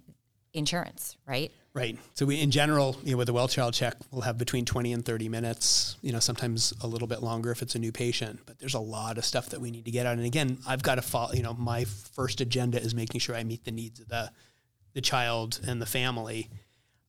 insurance 0.53 1.17
right? 1.27 1.53
Right. 1.73 1.99
So 2.15 2.25
we 2.25 2.41
in 2.41 2.51
general 2.51 2.97
you 3.05 3.13
know 3.13 3.19
with 3.19 3.29
a 3.29 3.33
well 3.33 3.49
child 3.49 3.75
check 3.75 3.95
we'll 4.11 4.23
have 4.23 4.39
between 4.39 4.65
20 4.65 4.93
and 4.93 5.05
30 5.05 5.29
minutes 5.29 5.97
you 6.03 6.13
know 6.13 6.21
sometimes 6.21 6.73
a 6.83 6.87
little 6.87 7.09
bit 7.09 7.23
longer 7.23 7.51
if 7.51 7.63
it's 7.63 7.75
a 7.75 7.79
new 7.79 7.93
patient. 7.93 8.41
But 8.47 8.59
there's 8.59 8.75
a 8.75 8.81
lot 8.81 9.19
of 9.19 9.25
stuff 9.25 9.51
that 9.51 9.61
we 9.61 9.71
need 9.71 9.85
to 9.85 9.91
get 9.91 10.07
on. 10.07 10.19
And 10.19 10.27
again 10.27 10.59
i've 10.67 10.83
got 10.83 10.97
to 10.97 11.03
follow 11.03 11.33
you 11.33 11.43
know 11.43 11.55
my 11.55 11.85
first 11.85 12.41
agenda 12.41 12.81
is 12.81 12.95
making 12.95 13.21
sure 13.21 13.37
i 13.37 13.45
meet 13.45 13.65
the 13.65 13.71
needs 13.71 14.01
of 14.01 14.09
the 14.09 14.31
the 14.97 15.01
child 15.03 15.61
and 15.69 15.81
the 15.81 15.87
family 15.87 16.49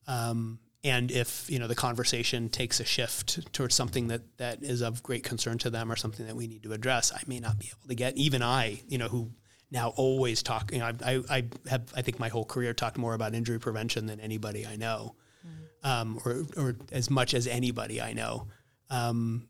um, 0.07 0.59
and 0.83 1.11
if 1.11 1.49
you 1.49 1.59
know 1.59 1.67
the 1.67 1.75
conversation 1.75 2.49
takes 2.49 2.79
a 2.79 2.85
shift 2.85 3.51
towards 3.53 3.75
something 3.75 4.07
that 4.07 4.21
that 4.37 4.63
is 4.63 4.81
of 4.81 5.03
great 5.03 5.23
concern 5.23 5.57
to 5.59 5.69
them 5.69 5.91
or 5.91 5.95
something 5.95 6.25
that 6.27 6.35
we 6.35 6.47
need 6.47 6.63
to 6.63 6.73
address, 6.73 7.11
I 7.13 7.21
may 7.27 7.39
not 7.39 7.59
be 7.59 7.67
able 7.67 7.87
to 7.89 7.95
get. 7.95 8.15
Even 8.15 8.41
I, 8.41 8.81
you 8.87 8.97
know, 8.97 9.07
who 9.07 9.31
now 9.71 9.89
always 9.95 10.41
talk. 10.43 10.71
You 10.71 10.79
know, 10.79 10.91
I, 11.03 11.21
I, 11.29 11.43
have 11.69 11.91
I 11.95 12.01
think 12.01 12.19
my 12.19 12.29
whole 12.29 12.45
career 12.45 12.73
talked 12.73 12.97
more 12.97 13.15
about 13.15 13.33
injury 13.33 13.59
prevention 13.59 14.05
than 14.05 14.19
anybody 14.19 14.65
I 14.65 14.75
know, 14.75 15.15
mm. 15.45 15.89
um, 15.89 16.19
or 16.23 16.45
or 16.55 16.75
as 16.91 17.09
much 17.09 17.33
as 17.33 17.47
anybody 17.47 18.01
I 18.01 18.13
know. 18.13 18.47
Um, 18.89 19.49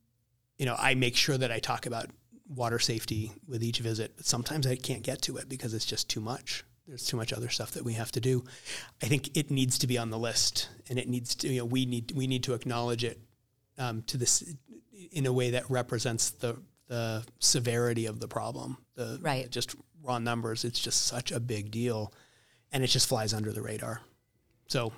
you 0.57 0.65
know, 0.65 0.75
I 0.79 0.95
make 0.95 1.15
sure 1.15 1.37
that 1.37 1.51
I 1.51 1.59
talk 1.59 1.85
about 1.85 2.07
water 2.47 2.79
safety 2.79 3.31
with 3.47 3.63
each 3.63 3.79
visit. 3.79 4.13
But 4.15 4.25
sometimes 4.25 4.65
I 4.65 4.75
can't 4.75 5.03
get 5.03 5.21
to 5.23 5.37
it 5.37 5.49
because 5.49 5.73
it's 5.73 5.85
just 5.85 6.09
too 6.09 6.21
much. 6.21 6.63
There's 6.87 7.05
too 7.05 7.17
much 7.17 7.33
other 7.33 7.49
stuff 7.49 7.71
that 7.71 7.83
we 7.83 7.93
have 7.93 8.11
to 8.13 8.21
do. 8.21 8.45
I 9.03 9.07
think 9.07 9.35
it 9.35 9.51
needs 9.51 9.77
to 9.79 9.87
be 9.87 9.97
on 9.97 10.09
the 10.09 10.17
list, 10.17 10.69
and 10.89 10.97
it 10.97 11.09
needs 11.09 11.35
to. 11.35 11.47
You 11.49 11.59
know, 11.59 11.65
we 11.65 11.85
need 11.85 12.13
we 12.15 12.27
need 12.27 12.43
to 12.43 12.53
acknowledge 12.53 13.03
it 13.03 13.19
um, 13.77 14.03
to 14.03 14.17
this 14.17 14.55
in 15.11 15.25
a 15.25 15.33
way 15.33 15.51
that 15.51 15.69
represents 15.69 16.31
the 16.31 16.57
the 16.87 17.25
severity 17.39 18.05
of 18.05 18.19
the 18.19 18.27
problem. 18.27 18.77
The 18.95 19.19
right. 19.21 19.49
just 19.49 19.75
raw 20.01 20.19
numbers. 20.19 20.63
It's 20.63 20.79
just 20.79 21.05
such 21.05 21.31
a 21.31 21.39
big 21.39 21.71
deal, 21.71 22.13
and 22.71 22.83
it 22.83 22.87
just 22.87 23.07
flies 23.07 23.33
under 23.33 23.51
the 23.51 23.61
radar. 23.61 24.01
So, 24.67 24.93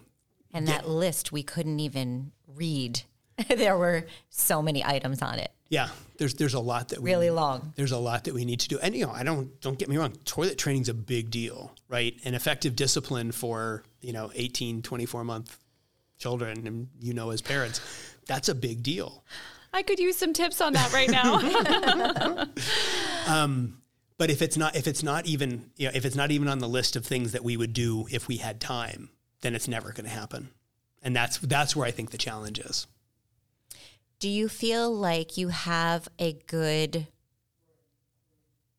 and 0.53 0.67
that 0.67 0.83
yeah. 0.83 0.89
list 0.89 1.31
we 1.31 1.43
couldn't 1.43 1.79
even 1.79 2.31
read. 2.47 3.01
there 3.47 3.77
were 3.77 4.05
so 4.29 4.61
many 4.61 4.83
items 4.83 5.21
on 5.21 5.39
it. 5.39 5.51
Yeah, 5.69 5.89
there's 6.17 6.33
there's 6.33 6.55
a 6.55 6.59
lot 6.59 6.89
that 6.89 6.99
we 6.99 7.11
really 7.11 7.29
long. 7.29 7.73
There's 7.75 7.91
a 7.91 7.97
lot 7.97 8.23
that 8.23 8.33
we 8.33 8.43
need 8.43 8.59
to 8.61 8.67
do, 8.67 8.79
and 8.79 8.95
you 8.95 9.05
know, 9.05 9.11
I 9.11 9.23
don't 9.23 9.59
don't 9.61 9.77
get 9.77 9.87
me 9.87 9.97
wrong. 9.97 10.13
Toilet 10.25 10.57
training's 10.57 10.89
a 10.89 10.93
big 10.93 11.29
deal, 11.29 11.75
right? 11.87 12.15
An 12.25 12.33
effective 12.33 12.75
discipline 12.75 13.31
for 13.31 13.83
you 14.01 14.11
know 14.11 14.31
18, 14.33 14.81
24 14.81 15.23
month 15.23 15.57
children, 16.17 16.65
and 16.65 16.87
you 16.99 17.13
know, 17.13 17.29
as 17.29 17.41
parents, 17.41 17.81
that's 18.25 18.49
a 18.49 18.55
big 18.55 18.81
deal. 18.81 19.23
I 19.71 19.83
could 19.83 19.99
use 19.99 20.17
some 20.17 20.33
tips 20.33 20.61
on 20.61 20.73
that 20.73 20.91
right 20.91 21.09
now. 21.09 21.35
um, 23.27 23.79
but 24.17 24.31
if 24.31 24.41
it's 24.41 24.57
not 24.57 24.75
if 24.75 24.87
it's 24.87 25.03
not 25.03 25.27
even 25.27 25.69
you 25.77 25.85
know 25.85 25.91
if 25.93 26.03
it's 26.03 26.15
not 26.15 26.31
even 26.31 26.47
on 26.47 26.57
the 26.57 26.67
list 26.67 26.95
of 26.95 27.05
things 27.05 27.33
that 27.33 27.43
we 27.43 27.55
would 27.57 27.73
do 27.73 28.07
if 28.09 28.27
we 28.27 28.37
had 28.37 28.59
time, 28.59 29.09
then 29.41 29.53
it's 29.53 29.67
never 29.67 29.91
going 29.91 30.05
to 30.05 30.11
happen. 30.11 30.49
And 31.03 31.15
that's 31.15 31.37
that's 31.37 31.75
where 31.75 31.87
I 31.87 31.91
think 31.91 32.09
the 32.09 32.17
challenge 32.17 32.59
is. 32.59 32.87
Do 34.19 34.27
you 34.27 34.49
feel 34.49 34.93
like 34.93 35.37
you 35.37 35.47
have 35.47 36.09
a 36.19 36.33
good 36.47 37.07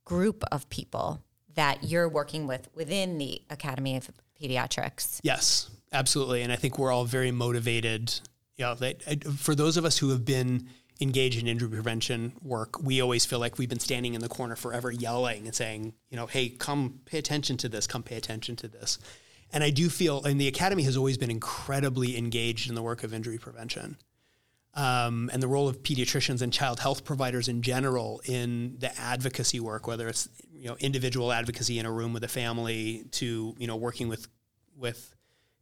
group 0.05 0.45
of 0.53 0.69
people 0.69 1.23
that 1.55 1.83
you're 1.83 2.09
working 2.11 2.47
with 2.47 2.69
within 2.75 3.17
the 3.17 3.41
Academy 3.49 3.97
of 3.97 4.11
Pediatrics? 4.39 5.21
Yes, 5.23 5.71
absolutely. 5.93 6.43
And 6.43 6.53
I 6.53 6.57
think 6.57 6.79
we're 6.79 6.93
all 6.93 7.07
very 7.07 7.31
motivated. 7.31 8.13
You 8.57 8.67
know, 8.67 8.75
that, 8.75 9.03
uh, 9.07 9.31
for 9.31 9.55
those 9.55 9.79
of 9.79 9.87
us 9.87 9.97
who 9.97 10.11
have 10.11 10.27
been 10.27 10.69
engage 11.01 11.39
in 11.39 11.47
injury 11.47 11.71
prevention 11.71 12.35
work, 12.43 12.83
we 12.83 13.01
always 13.01 13.25
feel 13.25 13.39
like 13.39 13.57
we've 13.57 13.71
been 13.71 13.81
standing 13.81 14.13
in 14.13 14.21
the 14.21 14.29
corner 14.29 14.57
forever 14.57 14.91
yelling 14.91 15.47
and 15.47 15.55
saying, 15.55 15.95
you 16.11 16.17
know, 16.19 16.27
hey, 16.27 16.51
come 16.51 17.01
pay 17.07 17.17
attention 17.17 17.57
to 17.57 17.69
this, 17.71 17.87
come 17.87 18.03
pay 18.03 18.17
attention 18.17 18.57
to 18.57 18.69
this. 18.69 18.99
And 19.55 19.65
I 19.65 19.71
do 19.71 19.89
feel, 19.89 20.23
and 20.23 20.39
the 20.39 20.49
Academy 20.49 20.83
has 20.83 20.99
always 20.99 21.17
been 21.17 21.31
incredibly 21.31 22.19
engaged 22.19 22.69
in 22.69 22.75
the 22.75 22.83
work 22.83 23.03
of 23.03 23.15
injury 23.15 23.39
prevention. 23.39 23.97
Um, 24.75 25.31
and 25.33 25.43
the 25.43 25.49
role 25.49 25.69
of 25.69 25.83
pediatricians 25.83 26.43
and 26.43 26.53
child 26.53 26.79
health 26.79 27.05
providers 27.05 27.49
in 27.49 27.61
general 27.62 28.21
in 28.25 28.77
the 28.79 28.97
advocacy 29.00 29.59
work, 29.59 29.87
whether 29.87 30.09
it's 30.09 30.29
you 30.53 30.69
know 30.69 30.77
individual 30.79 31.33
advocacy 31.33 31.79
in 31.79 31.87
a 31.87 31.93
room 31.93 32.12
with 32.12 32.23
a 32.23 32.29
family 32.29 33.05
to 33.12 33.55
you 33.59 33.67
know 33.67 33.77
working 33.77 34.09
with 34.09 34.29
with 34.77 35.15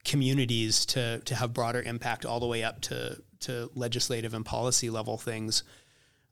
communities 0.05 0.85
to 0.87 1.21
to 1.21 1.35
have 1.35 1.55
broader 1.55 1.81
impact 1.83 2.27
all 2.27 2.41
the 2.41 2.47
way 2.47 2.63
up 2.63 2.81
to 2.83 3.23
to 3.41 3.71
legislative 3.75 4.35
and 4.35 4.45
policy 4.45 4.91
level 4.91 5.17
things. 5.17 5.63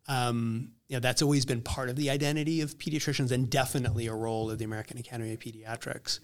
Um, 0.09 0.73
you 0.89 0.97
know, 0.97 1.01
that's 1.01 1.23
always 1.23 1.45
been 1.45 1.63
part 1.63 1.89
of 1.89 1.97
the 1.97 2.11
identity 2.11 2.61
of 2.61 2.79
pediatricians 2.79 3.33
and 3.33 3.51
definitely 3.51 4.07
a 4.07 4.15
role 4.15 4.51
of 4.51 4.59
the 4.59 4.65
American 4.65 4.99
Academy 4.99 5.33
of 5.33 5.41
Pediatrics. 5.41 6.21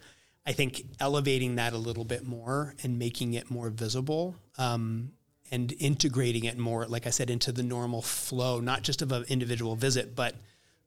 I 0.46 0.52
think 0.52 0.84
elevating 1.00 1.56
that 1.56 1.72
a 1.72 1.78
little 1.78 2.04
bit 2.04 2.26
more 2.26 2.74
and 2.82 2.98
making 2.98 3.34
it 3.34 3.50
more 3.50 3.70
visible 3.70 4.36
um, 4.58 5.12
and 5.52 5.72
integrating 5.78 6.44
it 6.44 6.58
more, 6.58 6.86
like 6.86 7.06
I 7.06 7.10
said, 7.10 7.30
into 7.30 7.52
the 7.52 7.62
normal 7.62 8.02
flow, 8.02 8.58
not 8.58 8.82
just 8.82 9.02
of 9.02 9.12
an 9.12 9.24
individual 9.28 9.76
visit, 9.76 10.16
but 10.16 10.34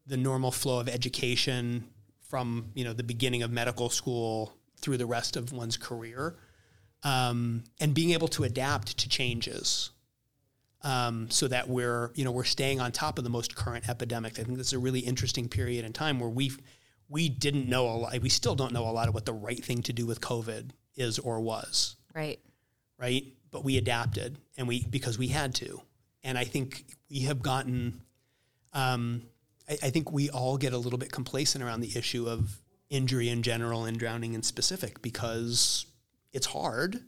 the 0.08 0.18
normal 0.18 0.52
flow 0.52 0.80
of 0.80 0.90
education 0.90 1.88
from 2.28 2.72
you 2.74 2.84
know 2.84 2.92
the 2.92 3.04
beginning 3.04 3.44
of 3.44 3.52
medical 3.52 3.90
school 3.90 4.58
through 4.82 4.98
the 4.98 5.06
rest 5.06 5.38
of 5.38 5.54
one's 5.54 5.78
career 5.78 6.36
um, 7.04 7.64
and 7.80 7.94
being 7.94 8.12
able 8.12 8.28
to 8.28 8.44
adapt 8.44 8.98
to 8.98 9.08
changes 9.08 9.92
um, 10.82 11.30
so 11.30 11.48
that 11.48 11.70
we're 11.70 12.12
you 12.16 12.26
know 12.26 12.32
we're 12.32 12.44
staying 12.44 12.82
on 12.82 12.92
top 12.92 13.18
of 13.18 13.24
the 13.24 13.30
most 13.30 13.56
current 13.56 13.88
epidemic. 13.88 14.40
I 14.40 14.44
think 14.44 14.58
this 14.58 14.68
is 14.68 14.74
a 14.74 14.80
really 14.80 15.00
interesting 15.00 15.48
period 15.48 15.86
in 15.86 15.94
time 15.94 16.20
where 16.20 16.30
we 16.30 16.52
we 17.08 17.30
didn't 17.30 17.70
know 17.70 17.88
a 17.88 17.96
lot. 17.96 18.22
We 18.22 18.30
still 18.30 18.56
don't 18.56 18.74
know 18.74 18.88
a 18.88 18.92
lot 18.92 19.08
of 19.08 19.14
what 19.14 19.26
the 19.26 19.34
right 19.34 19.64
thing 19.64 19.84
to 19.84 19.94
do 19.94 20.06
with 20.06 20.22
COVID 20.22 20.72
is 20.96 21.20
or 21.20 21.40
was. 21.40 21.96
Right. 22.16 22.40
Right. 22.98 23.26
But 23.56 23.64
we 23.64 23.78
adapted, 23.78 24.38
and 24.58 24.68
we 24.68 24.86
because 24.86 25.18
we 25.18 25.28
had 25.28 25.56
to. 25.56 25.80
And 26.26 26.38
I 26.38 26.44
think 26.44 26.84
we 27.10 27.22
have 27.22 27.42
gotten. 27.42 28.02
Um, 28.74 29.22
I, 29.70 29.78
I 29.84 29.90
think 29.92 30.12
we 30.12 30.30
all 30.30 30.58
get 30.58 30.74
a 30.74 30.78
little 30.78 31.00
bit 31.00 31.10
complacent 31.10 31.64
around 31.64 31.80
the 31.80 31.98
issue 31.98 32.28
of 32.28 32.60
injury 32.90 33.30
in 33.30 33.44
general 33.44 33.86
and 33.86 33.98
drowning 33.98 34.34
in 34.34 34.44
specific 34.44 35.02
because 35.02 35.86
it's 36.34 36.48
hard 36.48 37.00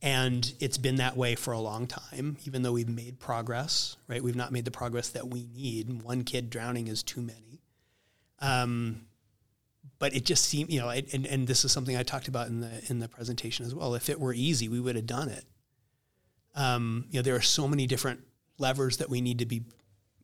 and 0.00 0.54
it's 0.58 0.78
been 0.78 0.96
that 0.96 1.18
way 1.18 1.34
for 1.34 1.52
a 1.52 1.60
long 1.60 1.86
time 1.86 2.38
even 2.46 2.62
though 2.62 2.72
we've 2.72 2.88
made 2.88 3.20
progress 3.20 3.96
right 4.08 4.24
we've 4.24 4.34
not 4.34 4.52
made 4.52 4.64
the 4.64 4.70
progress 4.70 5.10
that 5.10 5.28
we 5.28 5.46
need 5.54 6.02
one 6.02 6.24
kid 6.24 6.50
drowning 6.50 6.88
is 6.88 7.02
too 7.02 7.20
many 7.20 7.60
um, 8.40 9.02
but 9.98 10.16
it 10.16 10.24
just 10.24 10.46
seemed 10.46 10.70
you 10.72 10.80
know 10.80 10.88
and, 10.88 11.26
and 11.26 11.46
this 11.46 11.64
is 11.64 11.70
something 11.70 11.96
i 11.96 12.02
talked 12.02 12.26
about 12.26 12.48
in 12.48 12.60
the 12.60 12.84
in 12.88 12.98
the 12.98 13.08
presentation 13.08 13.64
as 13.64 13.74
well 13.74 13.94
if 13.94 14.08
it 14.08 14.18
were 14.18 14.34
easy 14.34 14.68
we 14.68 14.80
would 14.80 14.96
have 14.96 15.06
done 15.06 15.28
it 15.28 15.44
um, 16.54 17.06
you 17.10 17.18
know 17.18 17.22
there 17.22 17.36
are 17.36 17.42
so 17.42 17.66
many 17.68 17.86
different 17.86 18.20
levers 18.58 18.98
that 18.98 19.10
we 19.10 19.20
need 19.20 19.38
to 19.38 19.46
be 19.46 19.62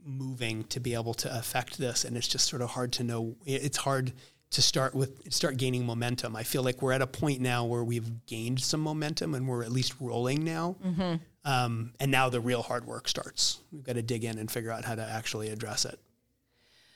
moving 0.04 0.64
to 0.64 0.80
be 0.80 0.94
able 0.94 1.14
to 1.14 1.36
affect 1.36 1.76
this 1.78 2.04
and 2.04 2.16
it's 2.16 2.28
just 2.28 2.48
sort 2.48 2.62
of 2.62 2.70
hard 2.70 2.90
to 2.92 3.04
know 3.04 3.36
it's 3.44 3.76
hard 3.76 4.12
to 4.50 4.62
start 4.62 4.94
with 4.94 5.32
start 5.32 5.56
gaining 5.56 5.86
momentum. 5.86 6.34
I 6.34 6.42
feel 6.42 6.62
like 6.62 6.82
we're 6.82 6.92
at 6.92 7.02
a 7.02 7.06
point 7.06 7.40
now 7.40 7.64
where 7.64 7.84
we've 7.84 8.26
gained 8.26 8.60
some 8.60 8.80
momentum 8.80 9.34
and 9.34 9.46
we're 9.46 9.62
at 9.62 9.70
least 9.70 9.94
rolling 10.00 10.44
now. 10.44 10.76
Mm-hmm. 10.84 11.16
Um, 11.44 11.92
and 12.00 12.10
now 12.10 12.28
the 12.28 12.40
real 12.40 12.62
hard 12.62 12.84
work 12.84 13.08
starts. 13.08 13.60
We've 13.72 13.84
got 13.84 13.94
to 13.94 14.02
dig 14.02 14.24
in 14.24 14.38
and 14.38 14.50
figure 14.50 14.72
out 14.72 14.84
how 14.84 14.94
to 14.94 15.02
actually 15.02 15.50
address 15.50 15.84
it. 15.84 15.98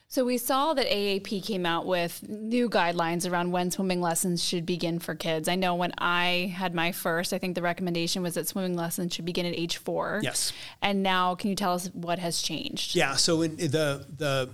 So 0.09 0.25
we 0.25 0.39
saw 0.39 0.75
that 0.75 0.87
AAP 0.87 1.45
came 1.45 1.67
out 1.67 1.87
with 1.87 2.23
new 2.29 2.69
guidelines 2.69 3.29
around 3.29 3.51
when 3.51 3.71
swimming 3.71 4.01
lessons 4.01 4.45
should 4.45 4.65
begin 4.65 5.01
for 5.01 5.15
kids. 5.15 5.49
I 5.49 5.57
know 5.57 5.75
when 5.75 5.93
I 5.99 6.53
had 6.55 6.75
my 6.75 6.93
first, 6.93 7.33
I 7.33 7.39
think 7.39 7.57
the 7.57 7.63
recommendation 7.63 8.23
was 8.23 8.35
that 8.35 8.47
swimming 8.47 8.77
lessons 8.77 9.15
should 9.15 9.25
begin 9.25 9.47
at 9.47 9.55
age 9.55 9.79
four. 9.79 10.21
Yes. 10.23 10.53
And 10.81 11.03
now, 11.03 11.35
can 11.35 11.51
you 11.51 11.57
tell 11.57 11.73
us 11.75 11.89
what 11.95 12.19
has 12.21 12.43
changed? 12.43 12.95
Yeah. 12.95 13.17
So 13.17 13.43
in 13.43 13.57
the 13.57 14.07
the 14.17 14.51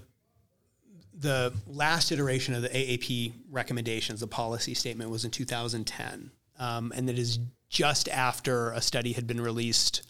the 1.20 1.52
last 1.66 2.10
iteration 2.10 2.54
of 2.54 2.62
the 2.62 2.70
AAP 2.70 3.32
recommendations, 3.50 4.20
the 4.20 4.26
policy 4.26 4.72
statement, 4.72 5.10
was 5.10 5.26
in 5.26 5.30
2010, 5.30 6.30
um, 6.58 6.92
and 6.96 7.08
that 7.08 7.18
is 7.18 7.38
just 7.68 8.08
after 8.08 8.70
a 8.70 8.80
study 8.80 9.12
had 9.12 9.26
been 9.26 9.40
released 9.40 10.02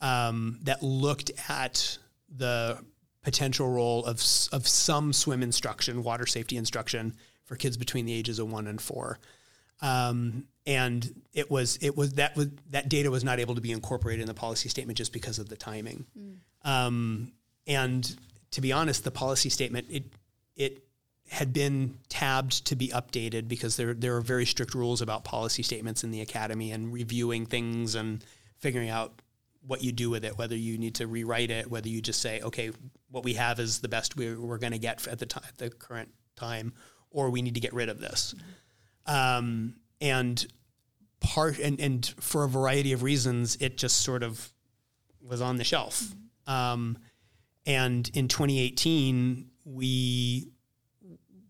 um, 0.00 0.58
that 0.62 0.82
looked 0.82 1.30
at 1.48 1.98
the 2.28 2.78
potential 3.22 3.68
role 3.68 4.04
of 4.04 4.16
of 4.52 4.66
some 4.66 5.12
swim 5.12 5.42
instruction, 5.42 6.02
water 6.02 6.26
safety 6.26 6.56
instruction 6.56 7.14
for 7.44 7.56
kids 7.56 7.76
between 7.76 8.06
the 8.06 8.12
ages 8.12 8.38
of 8.38 8.50
one 8.50 8.66
and 8.66 8.80
four. 8.80 9.18
Um, 9.82 10.44
and 10.66 11.22
it 11.32 11.50
was 11.50 11.78
it 11.80 11.96
was 11.96 12.14
that 12.14 12.36
was 12.36 12.48
that 12.70 12.88
data 12.88 13.10
was 13.10 13.24
not 13.24 13.40
able 13.40 13.54
to 13.54 13.60
be 13.60 13.72
incorporated 13.72 14.20
in 14.20 14.26
the 14.26 14.34
policy 14.34 14.68
statement 14.68 14.98
just 14.98 15.12
because 15.12 15.38
of 15.38 15.48
the 15.48 15.56
timing. 15.56 16.06
Mm. 16.18 16.36
Um, 16.68 17.32
and 17.66 18.16
to 18.52 18.60
be 18.60 18.72
honest, 18.72 19.04
the 19.04 19.10
policy 19.10 19.48
statement 19.48 19.86
it 19.90 20.04
it 20.56 20.84
had 21.28 21.52
been 21.52 21.96
tabbed 22.08 22.66
to 22.66 22.76
be 22.76 22.88
updated 22.88 23.48
because 23.48 23.76
there 23.76 23.94
there 23.94 24.16
are 24.16 24.20
very 24.20 24.44
strict 24.44 24.74
rules 24.74 25.00
about 25.00 25.24
policy 25.24 25.62
statements 25.62 26.04
in 26.04 26.10
the 26.10 26.20
academy 26.20 26.72
and 26.72 26.92
reviewing 26.92 27.46
things 27.46 27.94
and 27.94 28.24
figuring 28.58 28.90
out 28.90 29.22
what 29.66 29.82
you 29.82 29.92
do 29.92 30.10
with 30.10 30.24
it, 30.24 30.38
whether 30.38 30.56
you 30.56 30.78
need 30.78 30.94
to 30.96 31.06
rewrite 31.06 31.50
it, 31.50 31.70
whether 31.70 31.88
you 31.88 32.00
just 32.00 32.20
say, 32.20 32.40
okay, 32.40 32.70
what 33.10 33.24
we 33.24 33.34
have 33.34 33.60
is 33.60 33.80
the 33.80 33.88
best 33.88 34.16
we, 34.16 34.28
are 34.28 34.58
going 34.58 34.72
to 34.72 34.78
get 34.78 35.06
at 35.06 35.18
the 35.18 35.26
time, 35.26 35.44
the 35.58 35.70
current 35.70 36.08
time, 36.36 36.72
or 37.10 37.30
we 37.30 37.42
need 37.42 37.54
to 37.54 37.60
get 37.60 37.72
rid 37.72 37.88
of 37.88 38.00
this. 38.00 38.34
Um, 39.06 39.74
and 40.00 40.46
part 41.20 41.58
and 41.58 41.78
and 41.78 42.06
for 42.20 42.44
a 42.44 42.48
variety 42.48 42.92
of 42.92 43.02
reasons, 43.02 43.56
it 43.56 43.76
just 43.76 44.00
sort 44.00 44.22
of 44.22 44.52
was 45.22 45.40
on 45.40 45.56
the 45.56 45.64
shelf. 45.64 46.02
Mm-hmm. 46.02 46.52
Um, 46.52 46.98
and 47.66 48.10
in 48.14 48.28
2018, 48.28 49.50
we 49.64 50.50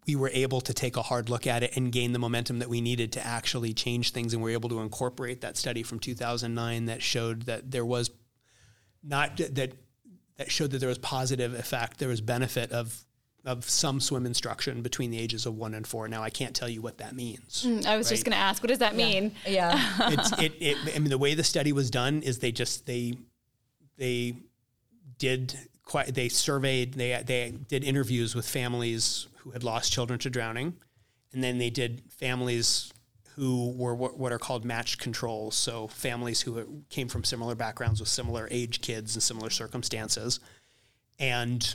we 0.06 0.16
were 0.16 0.30
able 0.32 0.60
to 0.62 0.74
take 0.74 0.96
a 0.96 1.02
hard 1.02 1.28
look 1.28 1.46
at 1.46 1.62
it 1.62 1.76
and 1.76 1.92
gain 1.92 2.12
the 2.12 2.18
momentum 2.18 2.58
that 2.60 2.68
we 2.68 2.80
needed 2.80 3.12
to 3.12 3.26
actually 3.26 3.72
change 3.72 4.12
things. 4.12 4.32
And 4.32 4.42
we 4.42 4.50
were 4.50 4.54
able 4.54 4.70
to 4.70 4.80
incorporate 4.80 5.42
that 5.42 5.56
study 5.56 5.82
from 5.82 5.98
2009 5.98 6.86
that 6.86 7.02
showed 7.02 7.42
that 7.42 7.70
there 7.70 7.84
was 7.84 8.10
not 9.02 9.36
that 9.36 9.74
that 10.36 10.50
showed 10.50 10.70
that 10.70 10.78
there 10.78 10.88
was 10.88 10.98
positive 10.98 11.54
effect. 11.54 11.98
There 11.98 12.08
was 12.08 12.20
benefit 12.20 12.72
of 12.72 13.04
of 13.44 13.68
some 13.68 14.00
swim 14.00 14.26
instruction 14.26 14.82
between 14.82 15.10
the 15.10 15.18
ages 15.18 15.46
of 15.46 15.56
one 15.56 15.74
and 15.74 15.86
four. 15.86 16.08
Now 16.08 16.22
I 16.22 16.30
can't 16.30 16.54
tell 16.54 16.68
you 16.68 16.82
what 16.82 16.98
that 16.98 17.14
means. 17.14 17.64
Mm, 17.66 17.86
I 17.86 17.96
was 17.96 18.06
right? 18.06 18.10
just 18.10 18.24
going 18.24 18.32
to 18.32 18.38
ask, 18.38 18.62
what 18.62 18.68
does 18.68 18.78
that 18.78 18.94
mean? 18.94 19.32
Yeah, 19.46 19.72
it's, 20.12 20.32
it, 20.40 20.52
it. 20.60 20.76
I 20.94 20.98
mean, 20.98 21.10
the 21.10 21.18
way 21.18 21.34
the 21.34 21.44
study 21.44 21.72
was 21.72 21.90
done 21.90 22.22
is 22.22 22.38
they 22.38 22.52
just 22.52 22.86
they 22.86 23.14
they 23.96 24.34
did 25.18 25.54
quite. 25.54 25.69
They 26.08 26.28
surveyed. 26.28 26.94
They 26.94 27.22
they 27.24 27.54
did 27.68 27.84
interviews 27.84 28.34
with 28.34 28.48
families 28.48 29.26
who 29.38 29.50
had 29.50 29.64
lost 29.64 29.92
children 29.92 30.18
to 30.20 30.30
drowning, 30.30 30.74
and 31.32 31.42
then 31.42 31.58
they 31.58 31.70
did 31.70 32.02
families 32.10 32.92
who 33.36 33.72
were 33.72 33.94
what, 33.94 34.18
what 34.18 34.32
are 34.32 34.38
called 34.38 34.64
matched 34.64 34.98
controls. 35.00 35.54
So 35.54 35.88
families 35.88 36.42
who 36.42 36.82
came 36.90 37.08
from 37.08 37.24
similar 37.24 37.54
backgrounds 37.54 38.00
with 38.00 38.08
similar 38.08 38.48
age 38.50 38.80
kids 38.80 39.14
and 39.14 39.22
similar 39.22 39.50
circumstances, 39.50 40.40
and 41.18 41.74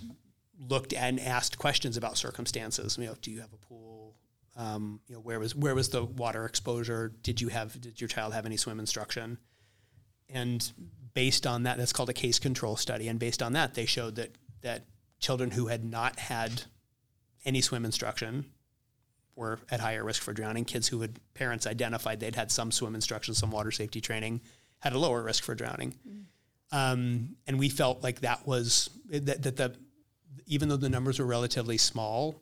looked 0.69 0.93
and 0.93 1.19
asked 1.19 1.57
questions 1.57 1.97
about 1.97 2.17
circumstances. 2.17 2.97
You 2.97 3.07
know, 3.07 3.15
do 3.21 3.31
you 3.31 3.41
have 3.41 3.53
a 3.53 3.57
pool? 3.57 4.15
Um, 4.57 5.01
you 5.07 5.15
know, 5.15 5.21
where 5.21 5.39
was 5.39 5.55
where 5.55 5.75
was 5.75 5.89
the 5.89 6.03
water 6.03 6.45
exposure? 6.45 7.13
Did 7.23 7.41
you 7.41 7.49
have 7.49 7.79
did 7.81 7.99
your 7.99 8.07
child 8.07 8.33
have 8.33 8.45
any 8.45 8.57
swim 8.57 8.79
instruction? 8.79 9.37
And 10.29 10.71
based 11.15 11.47
on 11.47 11.63
that, 11.63 11.77
that's 11.77 11.93
called 11.93 12.09
a 12.09 12.13
case 12.13 12.37
control 12.37 12.75
study. 12.75 13.07
And 13.07 13.17
based 13.17 13.41
on 13.41 13.53
that, 13.53 13.73
they 13.73 13.87
showed 13.87 14.17
that 14.17 14.35
that 14.61 14.83
children 15.19 15.49
who 15.49 15.67
had 15.67 15.83
not 15.83 16.19
had 16.19 16.63
any 17.45 17.61
swim 17.61 17.85
instruction 17.85 18.45
were 19.35 19.59
at 19.71 19.79
higher 19.79 20.03
risk 20.03 20.21
for 20.21 20.33
drowning. 20.33 20.65
Kids 20.65 20.87
who 20.87 21.01
had 21.01 21.19
parents 21.33 21.65
identified 21.65 22.19
they'd 22.19 22.35
had 22.35 22.51
some 22.51 22.71
swim 22.71 22.93
instruction, 22.93 23.33
some 23.33 23.49
water 23.49 23.71
safety 23.71 24.01
training, 24.01 24.41
had 24.79 24.93
a 24.93 24.99
lower 24.99 25.23
risk 25.23 25.43
for 25.43 25.55
drowning. 25.55 25.95
Mm. 26.07 26.23
Um, 26.71 27.29
and 27.47 27.57
we 27.57 27.69
felt 27.69 28.03
like 28.03 28.21
that 28.21 28.45
was 28.45 28.89
that, 29.09 29.41
that 29.43 29.55
the 29.55 29.75
even 30.47 30.69
though 30.69 30.77
the 30.77 30.89
numbers 30.89 31.19
were 31.19 31.25
relatively 31.25 31.77
small, 31.77 32.41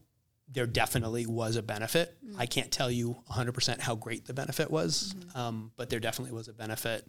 there 0.51 0.68
definitely 0.68 1.25
was 1.25 1.56
a 1.56 1.63
benefit. 1.63 2.15
Mm. 2.25 2.36
I 2.38 2.46
can't 2.46 2.72
tell 2.72 2.92
you 2.92 3.18
100% 3.32 3.80
how 3.80 3.96
great 3.96 4.25
the 4.25 4.34
benefit 4.34 4.70
was, 4.70 5.13
mm-hmm. 5.15 5.38
um, 5.38 5.72
but 5.77 5.89
there 5.89 6.00
definitely 6.00 6.36
was 6.36 6.48
a 6.48 6.53
benefit. 6.53 7.08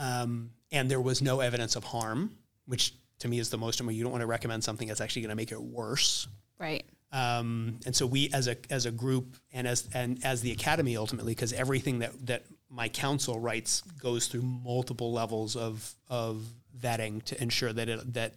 Um, 0.00 0.50
and 0.72 0.90
there 0.90 1.00
was 1.00 1.20
no 1.20 1.40
evidence 1.40 1.76
of 1.76 1.84
harm, 1.84 2.32
which 2.64 2.94
to 3.18 3.28
me 3.28 3.38
is 3.38 3.50
the 3.50 3.58
most 3.58 3.80
important. 3.80 3.98
You 3.98 4.04
don't 4.04 4.12
want 4.12 4.22
to 4.22 4.26
recommend 4.26 4.64
something 4.64 4.88
that's 4.88 5.00
actually 5.00 5.22
going 5.22 5.30
to 5.30 5.36
make 5.36 5.52
it 5.52 5.60
worse. 5.60 6.26
Right. 6.58 6.84
Um, 7.12 7.80
and 7.86 7.94
so 7.94 8.06
we, 8.06 8.30
as 8.32 8.48
a 8.48 8.56
as 8.70 8.86
a 8.86 8.90
group, 8.90 9.36
and 9.52 9.66
as 9.66 9.88
and 9.92 10.24
as 10.24 10.40
the 10.40 10.52
academy, 10.52 10.96
ultimately, 10.96 11.32
because 11.34 11.52
everything 11.52 11.98
that 11.98 12.26
that 12.26 12.44
my 12.70 12.88
council 12.88 13.38
writes 13.38 13.82
goes 14.00 14.28
through 14.28 14.42
multiple 14.42 15.12
levels 15.12 15.56
of 15.56 15.94
of 16.08 16.44
vetting 16.80 17.22
to 17.24 17.42
ensure 17.42 17.72
that 17.72 17.88
it 17.88 18.14
that 18.14 18.34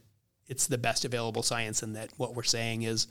it's 0.48 0.68
the 0.68 0.78
best 0.78 1.06
available 1.06 1.44
science 1.44 1.84
and 1.84 1.96
that 1.96 2.10
what 2.18 2.36
we're 2.36 2.44
saying 2.44 2.82
is, 2.82 3.08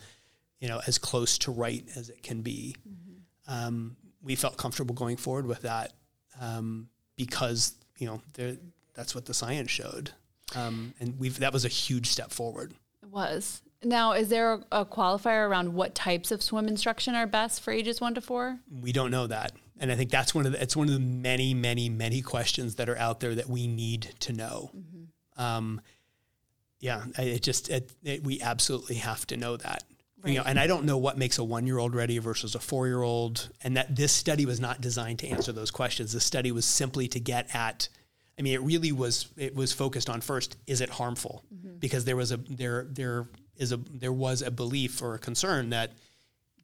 you 0.61 0.69
know, 0.69 0.81
as 0.87 0.99
close 0.99 1.39
to 1.39 1.53
right 1.53 1.85
as 1.97 2.11
it 2.11 2.23
can 2.23 2.43
be. 2.43 2.77
Mm-hmm. 2.87 3.67
Um, 3.67 3.97
we 4.21 4.35
felt 4.35 4.57
comfortable 4.57 4.95
going 4.95 5.17
forward 5.17 5.47
with 5.47 5.63
that 5.63 5.93
um, 6.41 6.89
because 7.17 7.75
you 8.03 8.09
know 8.09 8.57
that's 8.95 9.15
what 9.15 9.27
the 9.27 9.33
science 9.33 9.71
showed, 9.71 10.11
um, 10.57 10.93
and 10.99 11.17
we've 11.21 11.39
that 11.39 11.53
was 11.53 11.65
a 11.65 11.69
huge 11.69 12.09
step 12.09 12.33
forward. 12.33 12.75
It 13.01 13.09
was. 13.11 13.63
Now, 13.85 14.13
is 14.13 14.29
there 14.29 14.55
a, 14.55 14.65
a 14.73 14.85
qualifier 14.85 15.49
around 15.49 15.73
what 15.75 15.95
types 15.95 16.33
of 16.33 16.43
swim 16.43 16.67
instruction 16.67 17.15
are 17.15 17.27
best 17.27 17.61
for 17.61 17.73
ages 17.73 18.01
one 18.01 18.15
to 18.15 18.21
four? 18.21 18.59
We 18.81 18.91
don't 18.91 19.13
know 19.13 19.29
that, 19.29 19.53
and 19.79 19.93
I 19.93 19.95
think 19.95 20.11
that's 20.11 20.35
one 20.35 20.47
of 20.47 20.53
the 20.53 20.61
it's 20.61 20.77
one 20.77 20.89
of 20.89 20.95
the 20.95 21.01
many, 21.01 21.55
many, 21.55 21.89
many 21.89 22.23
questions 22.23 22.75
that 22.75 22.89
are 22.89 22.99
out 22.99 23.21
there 23.21 23.37
that 23.37 23.49
we 23.49 23.69
need 23.69 24.15
to 24.21 24.33
know. 24.33 24.73
Mm-hmm. 24.77 25.43
Um, 25.43 25.81
yeah, 26.81 27.05
it 27.17 27.43
just 27.43 27.71
it, 27.71 27.93
it, 28.03 28.25
we 28.25 28.41
absolutely 28.41 28.97
have 28.97 29.25
to 29.29 29.37
know 29.37 29.57
that. 29.57 29.85
Right. 30.23 30.33
You 30.33 30.39
know, 30.39 30.45
and 30.45 30.59
I 30.59 30.67
don't 30.67 30.85
know 30.85 30.99
what 30.99 31.19
makes 31.19 31.39
a 31.39 31.45
one-year-old 31.45 31.95
ready 31.95 32.19
versus 32.19 32.57
a 32.57 32.61
four-year-old, 32.61 33.49
and 33.63 33.77
that 33.77 33.95
this 33.95 34.13
study 34.13 34.45
was 34.45 34.59
not 34.59 34.81
designed 34.81 35.21
to 35.21 35.29
answer 35.29 35.53
those 35.53 35.71
questions. 35.71 36.13
The 36.13 36.21
study 36.21 36.51
was 36.51 36.65
simply 36.65 37.07
to 37.09 37.21
get 37.21 37.55
at. 37.55 37.89
I 38.39 38.43
mean, 38.43 38.55
it 38.55 38.63
really 38.63 38.93
was. 38.93 39.29
It 39.37 39.55
was 39.55 39.73
focused 39.73 40.09
on 40.09 40.21
first: 40.21 40.57
is 40.67 40.81
it 40.81 40.89
harmful? 40.89 41.45
Mm-hmm. 41.55 41.79
Because 41.79 42.05
there 42.05 42.17
was 42.17 42.33
a 42.33 42.37
there 42.37 42.87
there 42.91 43.29
is 43.57 43.73
a 43.73 43.77
there 43.77 44.13
was 44.13 44.43
a 44.43 44.51
belief 44.51 45.03
or 45.03 45.15
a 45.15 45.19
concern 45.19 45.71
that 45.71 45.93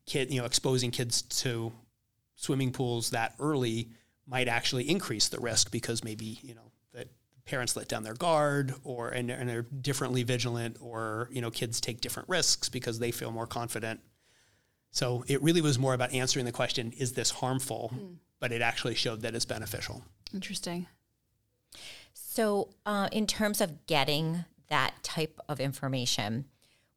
kid 0.06 0.32
you 0.32 0.40
know 0.40 0.46
exposing 0.46 0.90
kids 0.90 1.22
to 1.22 1.72
swimming 2.34 2.72
pools 2.72 3.10
that 3.10 3.34
early 3.38 3.90
might 4.26 4.48
actually 4.48 4.88
increase 4.88 5.28
the 5.28 5.38
risk 5.38 5.70
because 5.70 6.02
maybe 6.02 6.38
you 6.42 6.54
know 6.54 6.72
that 6.94 7.08
parents 7.44 7.76
let 7.76 7.88
down 7.88 8.02
their 8.02 8.14
guard 8.14 8.74
or 8.84 9.10
and, 9.10 9.30
and 9.30 9.48
they're 9.48 9.62
differently 9.62 10.22
vigilant 10.22 10.76
or 10.80 11.28
you 11.32 11.40
know 11.40 11.50
kids 11.50 11.80
take 11.80 12.00
different 12.00 12.28
risks 12.28 12.68
because 12.68 12.98
they 12.98 13.10
feel 13.10 13.30
more 13.30 13.46
confident 13.46 14.00
so 14.90 15.24
it 15.28 15.42
really 15.42 15.60
was 15.60 15.78
more 15.78 15.94
about 15.94 16.12
answering 16.12 16.46
the 16.46 16.52
question 16.52 16.92
is 16.96 17.12
this 17.12 17.30
harmful 17.30 17.92
mm. 17.94 18.16
but 18.40 18.50
it 18.50 18.62
actually 18.62 18.94
showed 18.94 19.22
that 19.22 19.34
it's 19.34 19.44
beneficial 19.44 20.02
interesting 20.32 20.86
so 22.38 22.68
uh, 22.86 23.08
in 23.10 23.26
terms 23.26 23.60
of 23.60 23.84
getting 23.88 24.44
that 24.68 24.94
type 25.02 25.40
of 25.48 25.58
information 25.58 26.44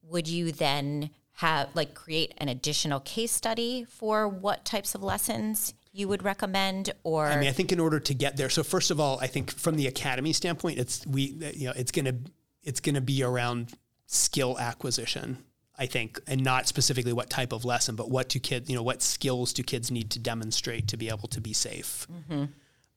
would 0.04 0.28
you 0.28 0.52
then 0.52 1.10
have 1.32 1.68
like 1.74 1.96
create 1.96 2.32
an 2.38 2.48
additional 2.48 3.00
case 3.00 3.32
study 3.32 3.84
for 3.84 4.28
what 4.28 4.64
types 4.66 4.94
of 4.94 5.02
lessons 5.02 5.74
you 5.94 6.08
would 6.08 6.22
recommend 6.22 6.92
or 7.04 7.26
I 7.26 7.40
mean 7.40 7.50
I 7.50 7.54
think 7.54 7.72
in 7.72 7.80
order 7.80 8.00
to 8.00 8.14
get 8.14 8.38
there 8.38 8.50
so 8.50 8.62
first 8.62 8.92
of 8.92 9.00
all 9.00 9.20
I 9.20 9.26
think 9.26 9.50
from 9.50 9.78
the 9.78 9.88
academy 9.88 10.32
standpoint 10.32 10.78
it's 10.78 11.08
we 11.08 11.34
you 11.56 11.66
know 11.66 11.74
it's 11.76 11.92
going 11.92 12.06
to 12.06 12.16
it's 12.62 12.80
going 12.80 12.94
to 12.94 13.02
be 13.02 13.24
around 13.24 13.74
skill 14.06 14.60
acquisition 14.60 15.40
I 15.76 15.88
think 15.88 16.20
and 16.28 16.44
not 16.44 16.68
specifically 16.68 17.14
what 17.14 17.32
type 17.32 17.52
of 17.52 17.66
lesson 17.66 17.96
but 17.96 18.12
what 18.12 18.30
do 18.30 18.40
kids 18.40 18.70
you 18.70 18.76
know 18.76 18.84
what 18.84 19.02
skills 19.02 19.54
do 19.54 19.64
kids 19.64 19.90
need 19.90 20.12
to 20.12 20.20
demonstrate 20.20 20.88
to 20.90 20.98
be 20.98 21.10
able 21.10 21.30
to 21.30 21.42
be 21.42 21.54
safe 21.54 22.06
mm-hmm. 22.12 22.46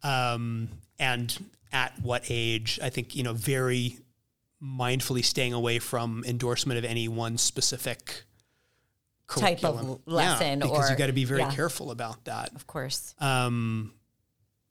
Um, 0.05 0.69
and 0.99 1.37
at 1.73 1.93
what 2.01 2.25
age 2.29 2.79
I 2.83 2.90
think 2.90 3.17
you 3.17 3.23
know 3.25 3.33
very 3.33 3.99
mindfully 4.62 5.25
staying 5.25 5.53
away 5.53 5.79
from 5.79 6.25
endorsement 6.27 6.79
of 6.79 6.85
any 6.85 7.09
one 7.09 7.37
specific 7.37 8.25
type 9.29 9.64
of 9.64 10.01
lesson 10.07 10.61
yeah, 10.61 10.67
because 10.67 10.88
or, 10.88 10.93
you 10.93 10.99
got 10.99 11.07
to 11.07 11.12
be 11.12 11.25
very 11.25 11.40
yeah. 11.40 11.51
careful 11.51 11.90
about 11.90 12.25
that 12.27 12.55
of 12.55 12.67
course 12.67 13.14
um, 13.21 13.93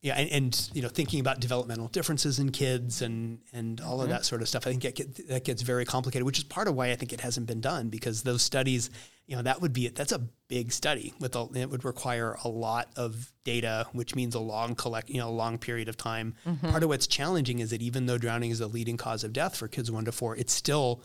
yeah 0.01 0.13
and, 0.13 0.31
and, 0.31 0.69
you 0.73 0.81
know 0.81 0.87
thinking 0.89 1.19
about 1.19 1.39
developmental 1.39 1.87
differences 1.87 2.39
in 2.39 2.51
kids 2.51 3.01
and 3.01 3.39
and 3.51 3.81
all 3.81 3.95
mm-hmm. 3.95 4.03
of 4.03 4.09
that 4.09 4.25
sort 4.25 4.41
of 4.41 4.47
stuff 4.47 4.67
i 4.67 4.73
think 4.73 4.83
that 5.27 5.43
gets 5.43 5.63
very 5.63 5.85
complicated 5.85 6.23
which 6.23 6.37
is 6.37 6.43
part 6.43 6.67
of 6.67 6.75
why 6.75 6.91
i 6.91 6.95
think 6.95 7.11
it 7.11 7.21
hasn't 7.21 7.47
been 7.47 7.61
done 7.61 7.89
because 7.89 8.23
those 8.23 8.41
studies 8.41 8.89
you 9.27 9.35
know 9.35 9.41
that 9.41 9.61
would 9.61 9.73
be 9.73 9.87
that's 9.87 10.11
a 10.11 10.19
big 10.47 10.71
study 10.71 11.13
with 11.19 11.35
a, 11.35 11.47
it 11.55 11.69
would 11.69 11.85
require 11.85 12.37
a 12.43 12.47
lot 12.47 12.89
of 12.95 13.31
data 13.43 13.87
which 13.93 14.15
means 14.15 14.35
a 14.35 14.39
long 14.39 14.75
collect 14.75 15.09
you 15.09 15.17
know 15.17 15.29
a 15.29 15.31
long 15.31 15.57
period 15.57 15.87
of 15.87 15.97
time 15.97 16.35
mm-hmm. 16.45 16.69
part 16.69 16.83
of 16.83 16.89
what's 16.89 17.07
challenging 17.07 17.59
is 17.59 17.69
that 17.69 17.81
even 17.81 18.05
though 18.05 18.17
drowning 18.17 18.51
is 18.51 18.59
the 18.59 18.67
leading 18.67 18.97
cause 18.97 19.23
of 19.23 19.33
death 19.33 19.55
for 19.55 19.67
kids 19.67 19.89
1 19.89 20.05
to 20.05 20.11
4 20.11 20.35
it's 20.37 20.53
still 20.53 21.01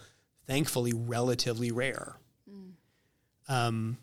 thankfully 0.47 0.93
relatively 0.93 1.71
rare 1.71 2.17
um, 3.49 3.99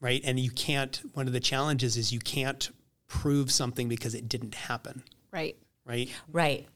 right? 0.00 0.20
And 0.24 0.38
you 0.38 0.50
can't. 0.50 1.00
One 1.14 1.26
of 1.26 1.32
the 1.32 1.40
challenges 1.40 1.96
is 1.96 2.12
you 2.12 2.20
can't 2.20 2.70
prove 3.08 3.50
something 3.50 3.88
because 3.88 4.14
it 4.14 4.28
didn't 4.28 4.54
happen. 4.54 5.02
Right. 5.32 5.56
Right. 5.84 6.10
Right. 6.30 6.68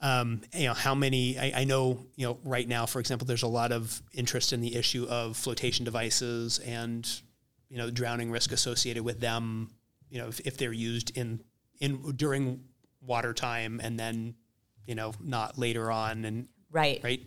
Um, 0.00 0.42
you 0.54 0.66
know 0.66 0.74
how 0.74 0.94
many 0.94 1.38
I, 1.38 1.60
I, 1.60 1.64
know 1.64 2.04
you 2.16 2.26
know 2.26 2.38
right 2.44 2.68
now 2.68 2.84
for 2.84 3.00
example 3.00 3.26
there's 3.26 3.44
a 3.44 3.48
lot 3.48 3.72
of 3.72 4.02
interest 4.12 4.52
in 4.52 4.60
the 4.60 4.76
issue 4.76 5.06
of 5.08 5.38
flotation 5.38 5.86
devices 5.86 6.58
and 6.58 7.08
you 7.70 7.78
know 7.78 7.90
drowning 7.90 8.30
risk 8.30 8.52
associated 8.52 9.04
with 9.04 9.20
them 9.20 9.70
you 10.10 10.18
know 10.18 10.28
if, 10.28 10.40
if 10.40 10.58
they're 10.58 10.70
used 10.70 11.16
in 11.16 11.40
in 11.80 12.12
during 12.14 12.60
water 13.00 13.32
time 13.32 13.80
and 13.82 13.98
then 13.98 14.34
you 14.86 14.94
know 14.94 15.14
not 15.18 15.56
later 15.56 15.90
on 15.90 16.26
and 16.26 16.48
right 16.70 17.00
right 17.02 17.22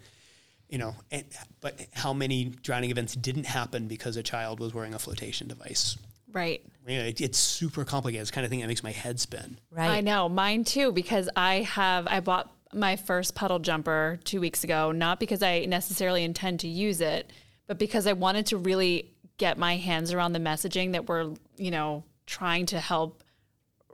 you 0.70 0.78
know, 0.78 0.96
and, 1.12 1.26
but 1.62 1.88
how 1.94 2.14
many 2.14 2.46
drowning 2.46 2.92
events 2.92 3.16
didn't 3.16 3.46
happen 3.46 3.88
because 3.88 4.16
a 4.18 4.24
child 4.24 4.60
was 4.60 4.74
wearing 4.74 4.94
a 4.94 5.00
flotation 5.00 5.48
device? 5.48 5.98
Right. 6.32 6.64
You 6.88 7.00
know, 7.00 7.06
it, 7.06 7.20
it's 7.20 7.40
super 7.40 7.84
complicated. 7.84 8.22
It's 8.22 8.32
kind 8.32 8.46
of 8.46 8.52
thing 8.52 8.60
that 8.62 8.68
makes 8.68 8.84
my 8.84 8.92
head 8.92 9.20
spin. 9.20 9.58
Right. 9.72 9.90
I 9.90 10.02
know, 10.02 10.30
mine 10.30 10.64
too, 10.64 10.92
because 10.92 11.28
I 11.36 11.62
have, 11.62 12.08
I 12.08 12.20
bought 12.20 12.52
my 12.74 12.96
first 12.96 13.36
puddle 13.36 13.60
jumper 13.60 14.20
two 14.24 14.40
weeks 14.40 14.64
ago, 14.64 14.92
not 14.92 15.20
because 15.20 15.42
I 15.42 15.66
necessarily 15.66 16.24
intend 16.24 16.60
to 16.62 16.68
use 16.68 17.02
it, 17.02 17.32
but 17.68 17.78
because 17.78 18.08
I 18.08 18.14
wanted 18.14 18.46
to 18.48 18.58
really 18.58 19.12
get 19.38 19.58
my 19.58 19.78
hands 19.78 20.14
around 20.14 20.34
the 20.34 20.40
messaging 20.40 20.92
that 20.92 21.08
we're, 21.08 21.34
you 21.58 21.72
know, 21.72 22.04
trying 22.26 22.66
to 22.68 22.80
help 22.80 23.24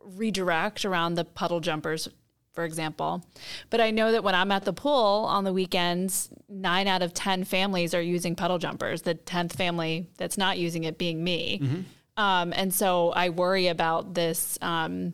redirect 0.04 0.86
around 0.86 1.16
the 1.16 1.24
puddle 1.26 1.60
jumpers 1.60 2.10
for 2.56 2.64
example. 2.64 3.24
But 3.70 3.82
I 3.82 3.92
know 3.92 4.14
that 4.14 4.24
when 4.24 4.34
I'm 4.34 4.52
at 4.52 4.64
the 4.64 4.74
pool 4.74 5.26
on 5.28 5.44
the 5.44 5.54
weekends, 5.54 6.30
nine 6.48 6.88
out 6.88 7.04
of 7.04 7.14
10 7.14 7.44
families 7.44 7.94
are 7.94 8.02
using 8.02 8.36
puddle 8.36 8.58
jumpers, 8.58 9.04
the 9.04 9.14
10th 9.14 9.54
family 9.54 10.08
that's 10.18 10.38
not 10.38 10.58
using 10.58 10.86
it 10.86 10.98
being 10.98 11.24
me. 11.24 11.60
Mm-hmm. 11.62 11.82
Um, 12.18 12.54
and 12.56 12.74
so 12.74 13.12
I 13.12 13.30
worry 13.30 13.68
about 13.68 14.14
this 14.14 14.58
um, 14.62 15.14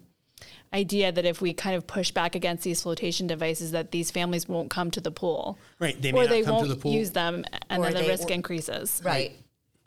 idea 0.74 1.12
that 1.12 1.26
if 1.26 1.42
we 1.42 1.54
kind 1.54 1.76
of 1.76 1.86
push 1.86 2.12
back 2.12 2.36
against 2.36 2.64
these 2.64 2.82
flotation 2.82 3.28
devices, 3.28 3.72
that 3.72 3.92
these 3.92 4.10
families 4.12 4.48
won't 4.48 4.70
come 4.70 4.90
to 4.92 5.02
the 5.02 5.12
pool. 5.12 5.58
Right. 5.80 6.02
They 6.02 6.12
may 6.12 6.20
or 6.20 6.24
not 6.24 6.30
they 6.30 6.44
come 6.44 6.56
won't 6.56 6.68
to 6.70 6.74
the 6.76 6.80
pool. 6.80 6.94
use 6.94 7.12
them, 7.12 7.44
and 7.70 7.82
Or 7.82 7.86
then 7.86 7.94
the 7.96 8.00
they- 8.02 8.08
risk 8.08 8.30
or- 8.30 8.34
increases. 8.34 9.02
Right. 9.04 9.34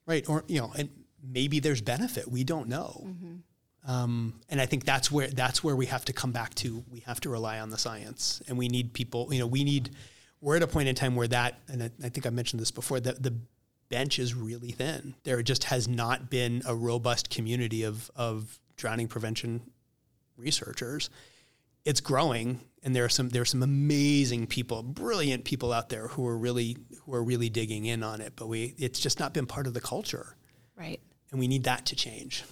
Right. 0.07 0.29
Or, 0.29 0.44
you 0.47 0.61
know, 0.61 0.73
and 0.77 0.90
maybe 1.23 1.59
there's 1.61 1.81
benefit. 1.81 2.31
We 2.31 2.44
don't 2.44 2.68
know. 2.68 3.07
Um, 3.87 4.40
and 4.49 4.61
I 4.61 4.66
think 4.66 4.85
that's 4.85 5.11
where 5.11 5.29
that's 5.29 5.62
where 5.62 5.77
we 5.77 5.87
have 5.87 6.05
to 6.07 6.12
come 6.14 6.33
back 6.33 6.55
to. 6.57 6.83
We 6.90 7.01
have 7.01 7.20
to 7.20 7.29
rely 7.31 7.61
on 7.61 7.68
the 7.70 7.77
science, 7.79 8.40
and 8.49 8.57
we 8.57 8.68
need 8.68 8.92
people. 8.94 9.29
You 9.33 9.40
know, 9.40 9.47
we 9.47 9.62
need. 9.62 9.90
We're 10.40 10.57
at 10.57 10.62
a 10.62 10.66
point 10.66 10.88
in 10.88 10.94
time 10.94 11.16
where 11.16 11.29
that, 11.29 11.59
and 11.68 11.83
I, 11.83 11.90
I 12.03 12.09
think 12.09 12.27
I 12.27 12.31
mentioned 12.31 12.61
this 12.61 12.70
before. 12.70 12.99
That 13.01 13.23
the 13.23 13.35
bench 13.90 14.18
is 14.18 14.35
really 14.35 14.70
thin. 14.70 15.14
There 15.25 15.42
just 15.42 15.64
has 15.64 15.87
not 15.87 16.31
been 16.31 16.62
a 16.66 16.75
robust 16.75 17.29
community 17.29 17.83
of 17.83 18.11
of 18.16 18.59
drowning 18.77 19.07
prevention 19.09 19.61
researchers. 20.37 21.11
It's 21.85 22.01
growing, 22.01 22.61
and 22.83 22.97
there 22.97 23.05
are 23.05 23.09
some 23.11 23.29
there 23.29 23.42
are 23.42 23.47
some 23.47 23.62
amazing 23.62 24.47
people, 24.47 24.83
brilliant 24.83 25.44
people 25.44 25.73
out 25.73 25.90
there 25.90 26.09
who 26.09 26.27
are 26.27 26.37
really 26.38 26.79
who 27.03 27.12
are 27.14 27.23
really 27.23 27.51
digging 27.51 27.85
in 27.85 28.03
on 28.03 28.20
it. 28.23 28.33
But 28.37 28.47
we, 28.49 28.75
it's 28.79 28.99
just 29.01 29.20
not 29.20 29.35
been 29.35 29.47
part 29.47 29.66
of 29.66 29.75
the 29.75 29.81
culture, 29.83 30.35
Right. 30.77 31.01
and 31.31 31.38
we 31.38 31.47
need 31.47 31.64
that 31.64 31.85
to 31.87 31.97
change. 31.97 32.42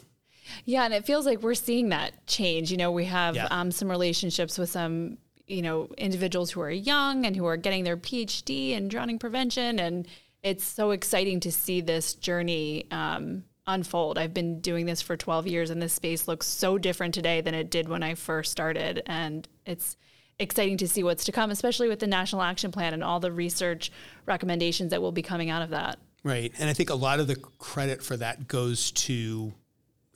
Yeah, 0.66 0.84
and 0.84 0.92
it 0.92 1.06
feels 1.06 1.24
like 1.24 1.40
we're 1.40 1.54
seeing 1.54 1.88
that 1.90 2.26
change. 2.26 2.70
You 2.70 2.76
know, 2.76 2.92
we 2.92 3.06
have 3.06 3.34
Yeah. 3.36 3.46
um, 3.50 3.70
some 3.70 3.90
relationships 3.90 4.58
with 4.58 4.68
some, 4.68 5.16
you 5.46 5.62
know, 5.62 5.88
individuals 5.96 6.50
who 6.50 6.60
are 6.60 6.70
young 6.70 7.24
and 7.24 7.34
who 7.34 7.46
are 7.46 7.56
getting 7.56 7.84
their 7.84 7.96
PhD 7.96 8.72
in 8.72 8.88
drowning 8.88 9.18
prevention, 9.18 9.78
and 9.78 10.06
it's 10.42 10.64
so 10.64 10.90
exciting 10.90 11.40
to 11.40 11.52
see 11.52 11.80
this 11.80 12.12
journey 12.14 12.84
um, 12.90 13.44
unfold. 13.66 14.18
I've 14.18 14.34
been 14.34 14.60
doing 14.60 14.86
this 14.86 15.02
for 15.02 15.16
12 15.16 15.46
years, 15.46 15.70
and 15.70 15.80
this 15.80 15.92
space 15.92 16.28
looks 16.28 16.46
so 16.46 16.78
different 16.78 17.14
today 17.14 17.40
than 17.40 17.54
it 17.54 17.70
did 17.70 17.88
when 17.88 18.02
I 18.02 18.14
first 18.14 18.52
started, 18.52 19.02
and 19.06 19.46
it's 19.66 19.96
exciting 20.38 20.76
to 20.78 20.88
see 20.88 21.02
what's 21.02 21.24
to 21.24 21.32
come, 21.32 21.50
especially 21.50 21.88
with 21.88 22.00
the 22.00 22.06
National 22.06 22.42
Action 22.42 22.72
Plan 22.72 22.94
and 22.94 23.04
all 23.04 23.20
the 23.20 23.32
research 23.32 23.92
recommendations 24.26 24.90
that 24.90 25.00
will 25.00 25.12
be 25.12 25.22
coming 25.22 25.50
out 25.50 25.62
of 25.62 25.70
that. 25.70 25.98
Right. 26.24 26.52
And 26.58 26.70
I 26.70 26.72
think 26.72 26.90
a 26.90 26.94
lot 26.94 27.20
of 27.20 27.26
the 27.26 27.36
credit 27.36 28.02
for 28.02 28.16
that 28.16 28.46
goes 28.48 28.92
to 28.92 29.52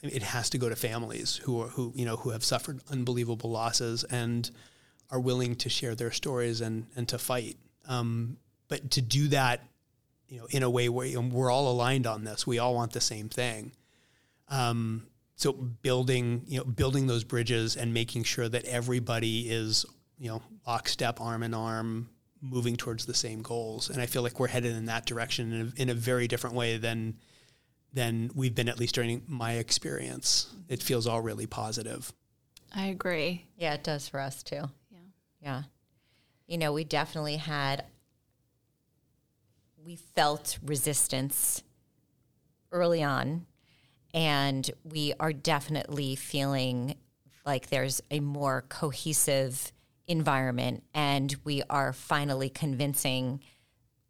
it 0.02 0.22
has 0.22 0.50
to 0.50 0.58
go 0.58 0.68
to 0.68 0.76
families 0.76 1.36
who 1.36 1.60
are 1.62 1.68
who 1.68 1.92
you 1.94 2.04
know 2.04 2.16
who 2.16 2.30
have 2.30 2.44
suffered 2.44 2.80
unbelievable 2.90 3.50
losses 3.50 4.04
and 4.04 4.50
are 5.10 5.18
willing 5.18 5.56
to 5.56 5.68
share 5.68 5.94
their 5.94 6.10
stories 6.10 6.60
and 6.60 6.86
and 6.96 7.08
to 7.08 7.18
fight. 7.18 7.56
Um, 7.88 8.36
but 8.68 8.90
to 8.92 9.02
do 9.02 9.28
that, 9.28 9.62
you 10.28 10.38
know, 10.38 10.46
in 10.50 10.62
a 10.62 10.70
way 10.70 10.88
where 10.88 11.20
we're 11.20 11.50
all 11.50 11.70
aligned 11.70 12.06
on 12.06 12.24
this, 12.24 12.46
we 12.46 12.58
all 12.58 12.74
want 12.74 12.92
the 12.92 13.00
same 13.00 13.28
thing. 13.28 13.72
Um, 14.48 15.06
so 15.36 15.52
building 15.52 16.44
you 16.46 16.58
know 16.58 16.64
building 16.64 17.06
those 17.06 17.24
bridges 17.24 17.76
and 17.76 17.92
making 17.92 18.24
sure 18.24 18.48
that 18.48 18.64
everybody 18.64 19.50
is 19.50 19.84
you 20.18 20.28
know 20.28 20.42
lockstep, 20.66 21.20
arm 21.20 21.42
in 21.42 21.54
arm, 21.54 22.08
moving 22.40 22.76
towards 22.76 23.06
the 23.06 23.14
same 23.14 23.42
goals. 23.42 23.90
And 23.90 24.00
I 24.00 24.06
feel 24.06 24.22
like 24.22 24.40
we're 24.40 24.48
headed 24.48 24.74
in 24.76 24.86
that 24.86 25.06
direction 25.06 25.52
in 25.52 25.72
a, 25.76 25.82
in 25.82 25.88
a 25.90 25.94
very 25.94 26.28
different 26.28 26.56
way 26.56 26.76
than 26.76 27.16
than 27.92 28.30
we've 28.34 28.54
been 28.54 28.68
at 28.68 28.78
least 28.78 28.94
during 28.94 29.22
my 29.26 29.54
experience. 29.54 30.52
It 30.68 30.82
feels 30.82 31.06
all 31.06 31.20
really 31.20 31.46
positive. 31.46 32.12
I 32.74 32.86
agree. 32.86 33.46
Yeah, 33.56 33.74
it 33.74 33.84
does 33.84 34.08
for 34.08 34.20
us 34.20 34.42
too. 34.42 34.62
Yeah. 34.90 34.98
Yeah. 35.40 35.62
You 36.46 36.58
know, 36.58 36.72
we 36.72 36.84
definitely 36.84 37.36
had, 37.36 37.84
we 39.86 39.94
felt 39.96 40.58
resistance 40.64 41.62
early 42.72 43.04
on, 43.04 43.46
and 44.12 44.68
we 44.82 45.14
are 45.20 45.32
definitely 45.32 46.16
feeling 46.16 46.96
like 47.44 47.68
there's 47.68 48.02
a 48.10 48.18
more 48.18 48.64
cohesive 48.68 49.72
environment, 50.08 50.82
and 50.92 51.36
we 51.44 51.62
are 51.70 51.92
finally 51.92 52.48
convincing 52.48 53.40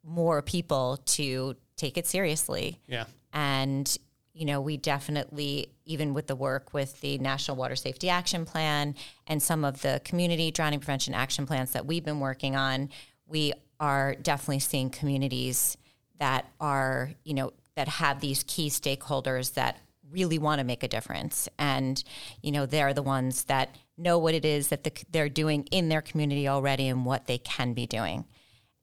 more 0.03 0.41
people 0.41 0.99
to 1.05 1.55
take 1.77 1.99
it 1.99 2.07
seriously. 2.07 2.81
Yeah. 2.87 3.05
And, 3.35 3.95
you 4.33 4.47
know, 4.47 4.63
we 4.63 4.79
definitely, 4.79 5.69
even 5.85 6.15
with 6.15 6.27
the 6.27 6.37
work 6.37 6.73
with 6.73 6.99
the 7.03 7.19
National 7.19 7.57
Water 7.59 7.77
Safety 7.77 8.09
Action 8.09 8.47
Plan 8.47 8.95
and 9.27 9.43
some 9.43 9.63
of 9.63 9.83
the 9.83 10.01
community 10.05 10.51
drowning 10.51 10.81
prevention 10.81 11.13
action 11.13 11.47
plans 11.47 11.73
that 11.73 11.85
we've 11.85 12.05
been 12.05 12.21
working 12.21 12.57
on, 12.57 12.89
we 13.27 13.53
are 13.81 14.15
definitely 14.15 14.61
seeing 14.61 14.91
communities 14.91 15.77
that 16.19 16.47
are, 16.61 17.11
you 17.25 17.35
know, 17.35 17.53
that 17.75 17.89
have 17.89 18.21
these 18.21 18.43
key 18.45 18.69
stakeholders 18.69 19.55
that 19.55 19.79
really 20.11 20.39
want 20.39 20.61
to 20.61 20.65
make 20.65 20.83
a 20.83 20.89
difference. 20.89 21.49
And, 21.59 22.03
you 22.43 22.53
know, 22.53 22.65
they're 22.65 22.95
the 22.95 23.03
ones 23.03 23.45
that 23.45 23.75
know 23.99 24.19
what 24.19 24.35
it 24.35 24.45
is 24.45 24.69
that 24.69 24.85
the, 24.85 24.93
they're 25.11 25.29
doing 25.29 25.65
in 25.71 25.89
their 25.89 26.03
community 26.03 26.49
already 26.49 26.89
and 26.89 27.05
what 27.05 27.27
they 27.27 27.39
can 27.39 27.73
be 27.75 27.87
doing. 27.87 28.25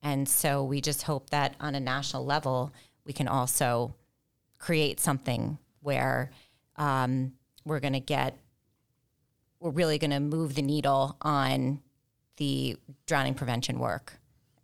And 0.01 0.27
so 0.27 0.63
we 0.63 0.81
just 0.81 1.03
hope 1.03 1.29
that 1.29 1.55
on 1.59 1.75
a 1.75 1.79
national 1.79 2.25
level, 2.25 2.73
we 3.05 3.13
can 3.13 3.27
also 3.27 3.95
create 4.59 4.99
something 4.99 5.57
where 5.81 6.31
um, 6.75 7.33
we're 7.65 7.79
going 7.79 7.93
to 7.93 7.99
get, 7.99 8.37
we're 9.59 9.71
really 9.71 9.97
going 9.97 10.11
to 10.11 10.19
move 10.19 10.55
the 10.55 10.61
needle 10.61 11.17
on 11.21 11.81
the 12.37 12.75
drowning 13.05 13.33
prevention 13.33 13.79
work. 13.79 14.19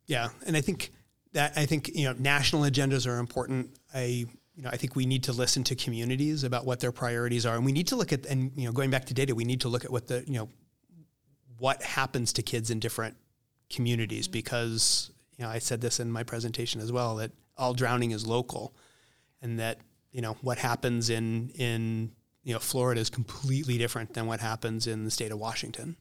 Yeah, 0.09 0.29
and 0.47 0.57
I 0.57 0.61
think 0.61 0.91
that 1.33 1.53
I 1.55 1.67
think 1.67 1.89
you 1.93 2.05
know 2.05 2.15
national 2.17 2.63
agendas 2.63 3.07
are 3.07 3.19
important. 3.19 3.69
I 3.93 4.25
you 4.55 4.63
know 4.63 4.69
I 4.73 4.75
think 4.75 4.95
we 4.95 5.05
need 5.05 5.23
to 5.25 5.33
listen 5.33 5.63
to 5.65 5.75
communities 5.75 6.43
about 6.43 6.65
what 6.65 6.79
their 6.79 6.91
priorities 6.91 7.45
are, 7.45 7.55
and 7.55 7.63
we 7.63 7.71
need 7.71 7.87
to 7.87 7.95
look 7.95 8.11
at 8.11 8.25
and 8.25 8.51
you 8.55 8.65
know 8.65 8.71
going 8.71 8.89
back 8.89 9.05
to 9.05 9.13
data, 9.13 9.35
we 9.35 9.45
need 9.45 9.61
to 9.61 9.69
look 9.69 9.85
at 9.85 9.91
what 9.91 10.07
the 10.07 10.23
you 10.25 10.33
know 10.33 10.49
what 11.59 11.83
happens 11.83 12.33
to 12.33 12.41
kids 12.41 12.71
in 12.71 12.79
different 12.79 13.17
communities 13.69 14.27
mm-hmm. 14.27 14.33
because 14.33 15.11
you 15.37 15.45
know 15.45 15.51
I 15.51 15.59
said 15.59 15.79
this 15.79 15.99
in 15.99 16.11
my 16.11 16.23
presentation 16.23 16.81
as 16.81 16.91
well 16.91 17.17
that 17.17 17.31
all 17.55 17.75
drowning 17.75 18.09
is 18.09 18.25
local, 18.25 18.73
and 19.43 19.59
that 19.59 19.77
you 20.11 20.21
know 20.21 20.37
what 20.41 20.57
happens 20.57 21.11
in 21.11 21.49
in 21.49 22.13
you 22.41 22.53
know 22.53 22.59
Florida 22.59 22.99
is 22.99 23.11
completely 23.11 23.77
different 23.77 24.15
than 24.15 24.25
what 24.25 24.39
happens 24.39 24.87
in 24.87 25.05
the 25.05 25.11
state 25.11 25.31
of 25.31 25.37
Washington. 25.37 25.97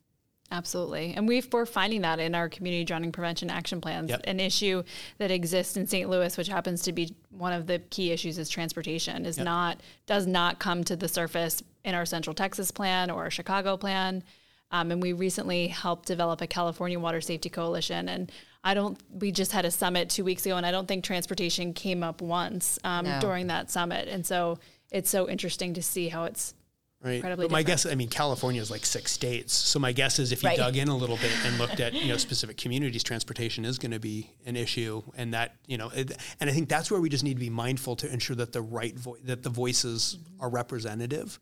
Absolutely. 0.51 1.13
And 1.15 1.29
we've, 1.29 1.47
we're 1.53 1.67
finding 1.67 2.01
that 2.03 2.19
in 2.21 2.35
our 2.35 2.49
community 2.49 2.85
drowning 2.85 3.13
prevention 3.13 3.51
action 3.51 3.81
plans. 3.81 4.09
Yep. 4.11 4.23
An 4.25 4.41
issue 4.41 4.83
that 5.19 5.31
exists 5.31 5.77
in 5.77 5.87
St. 5.87 6.09
Louis, 6.09 6.37
which 6.39 6.49
happens 6.49 6.83
to 6.83 6.93
be 6.93 7.15
one 7.31 7.53
of 7.53 7.67
the 7.67 7.81
key 7.91 8.13
issues 8.13 8.39
is 8.39 8.49
transportation, 8.49 9.27
is 9.27 9.37
not, 9.37 9.81
does 10.07 10.27
not 10.27 10.59
come 10.59 10.85
to 10.85 10.97
the 10.97 11.09
surface 11.09 11.63
in 11.85 11.95
our 11.95 12.07
Central 12.07 12.33
Texas 12.33 12.71
plan 12.71 13.11
or 13.11 13.25
our 13.25 13.31
Chicago 13.31 13.77
plan. 13.77 14.25
Um, 14.71 14.91
and 14.91 15.03
we 15.03 15.13
recently 15.13 15.69
helped 15.69 16.07
develop 16.07 16.41
a 16.41 16.47
California 16.47 16.99
Water 16.99 17.21
Safety 17.21 17.49
Coalition. 17.51 18.09
And 18.09 18.33
I 18.65 18.75
don't, 18.75 18.99
we 19.11 19.33
just 19.33 19.53
had 19.53 19.65
a 19.65 19.71
summit 19.71 20.11
two 20.11 20.25
weeks 20.25 20.45
ago, 20.45 20.57
and 20.57 20.67
I 20.67 20.71
don't 20.71 20.87
think 20.87 21.05
transportation 21.05 21.73
came 21.73 22.03
up 22.03 22.21
once 22.21 22.79
um, 22.85 23.05
No. 23.05 23.21
during 23.21 23.47
that 23.49 23.71
summit. 23.71 24.09
And 24.09 24.27
so 24.27 24.59
it's 24.91 25.11
so 25.11 25.29
interesting 25.29 25.75
to 25.75 25.83
see 25.83 26.09
how 26.09 26.25
it's 26.25 26.55
Right. 27.01 27.15
Incredibly 27.17 27.45
but 27.47 27.53
my 27.53 27.63
different. 27.63 27.85
guess, 27.85 27.93
I 27.93 27.95
mean, 27.95 28.09
California 28.09 28.61
is 28.61 28.73
like 28.73 28.85
six 28.85 29.13
states. 29.13 29.55
So 29.55 29.79
my 29.79 29.93
guess 29.93 30.19
is 30.19 30.33
if 30.33 30.43
you 30.43 30.49
Right. 30.49 30.59
dug 30.59 30.77
in 30.77 30.89
a 30.89 30.97
little 30.97 31.17
bit 31.17 31.31
and 31.45 31.57
looked 31.59 31.79
at, 31.79 31.93
you 31.95 32.09
know, 32.09 32.17
specific 32.17 32.57
communities, 32.57 33.05
transportation 33.05 33.65
is 33.65 33.79
going 33.79 33.93
to 33.93 34.01
be 34.01 34.31
an 34.47 34.57
issue. 34.57 35.03
And 35.17 35.33
that, 35.33 35.55
you 35.69 35.79
know, 35.79 35.91
it, 35.91 36.17
and 36.41 36.51
I 36.51 36.53
think 36.53 36.69
that's 36.69 36.91
where 36.91 37.01
we 37.01 37.09
just 37.09 37.23
need 37.23 37.35
to 37.35 37.41
be 37.41 37.51
mindful 37.51 37.95
to 37.97 38.13
ensure 38.13 38.35
that 38.37 38.53
the 38.53 38.63
right, 38.63 38.97
vo- 38.99 39.17
that 39.25 39.45
the 39.45 39.51
voices 39.51 40.19
are 40.41 40.51
representative. 40.51 41.39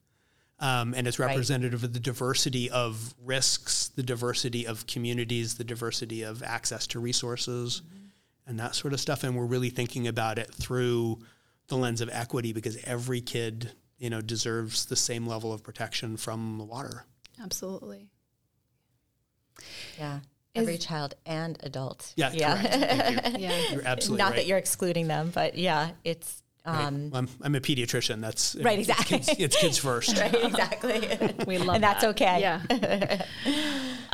Um, 0.59 0.93
and 0.95 1.07
it's 1.09 1.19
Right. 1.19 1.29
representative 1.29 1.85
of 1.85 1.93
the 1.95 2.01
diversity 2.01 2.69
of 2.71 3.15
risks, 3.23 3.89
the 3.89 4.03
diversity 4.03 4.67
of 4.67 4.87
communities, 4.87 5.55
the 5.55 5.65
diversity 5.65 6.23
of 6.23 6.43
access 6.43 6.87
to 6.89 6.99
resources, 7.01 7.81
and 8.47 8.59
that 8.61 8.75
sort 8.75 8.93
of 8.93 9.01
stuff. 9.01 9.25
And 9.25 9.35
we're 9.35 9.47
really 9.47 9.71
thinking 9.71 10.07
about 10.07 10.39
it 10.39 10.53
through 10.55 11.19
the 11.69 11.77
lens 11.79 12.01
of 12.03 12.09
equity 12.13 12.53
because 12.53 12.77
every 12.85 13.21
kid, 13.23 13.73
you 13.99 14.11
know, 14.11 14.21
deserves 14.21 14.87
the 14.87 14.97
same 14.97 15.27
level 15.27 15.53
of 15.53 15.63
protection 15.63 16.17
from 16.17 16.59
the 16.59 16.65
water. 16.65 17.05
absolutely. 17.43 18.09
Yeah. 19.99 20.19
Is- 20.55 20.63
Every 20.63 20.79
child 20.79 21.15
and 21.27 21.59
adult. 21.63 22.13
Yeah, 22.17 22.31
correct. 22.31 22.63
Thank 22.75 23.39
you. 23.39 23.41
Yeah. 23.49 23.63
You're 23.73 23.87
absolutely 23.87 24.23
Not 24.23 24.31
right. 24.31 24.37
that 24.37 24.47
you're 24.47 24.59
excluding 24.59 25.07
them, 25.09 25.31
but 25.35 25.57
yeah, 25.59 25.91
it's 26.05 26.43
Right. 26.67 26.85
um, 26.87 27.11
Well, 27.11 27.21
I'm, 27.21 27.29
I'm 27.43 27.55
a 27.55 27.61
pediatrician. 27.61 28.21
That's 28.21 28.57
Right, 28.57 28.79
it's 28.79 28.89
exactly. 28.89 29.19
kids- 29.19 29.39
It's 29.39 29.57
kids, 29.57 29.79
first. 29.79 30.19
right, 30.21 30.35
exactly. 30.35 31.35
We 31.47 31.59
love 31.59 31.77
and 31.77 31.85
that's 31.85 32.05
okay. 32.05 32.41
Yeah. 32.41 33.25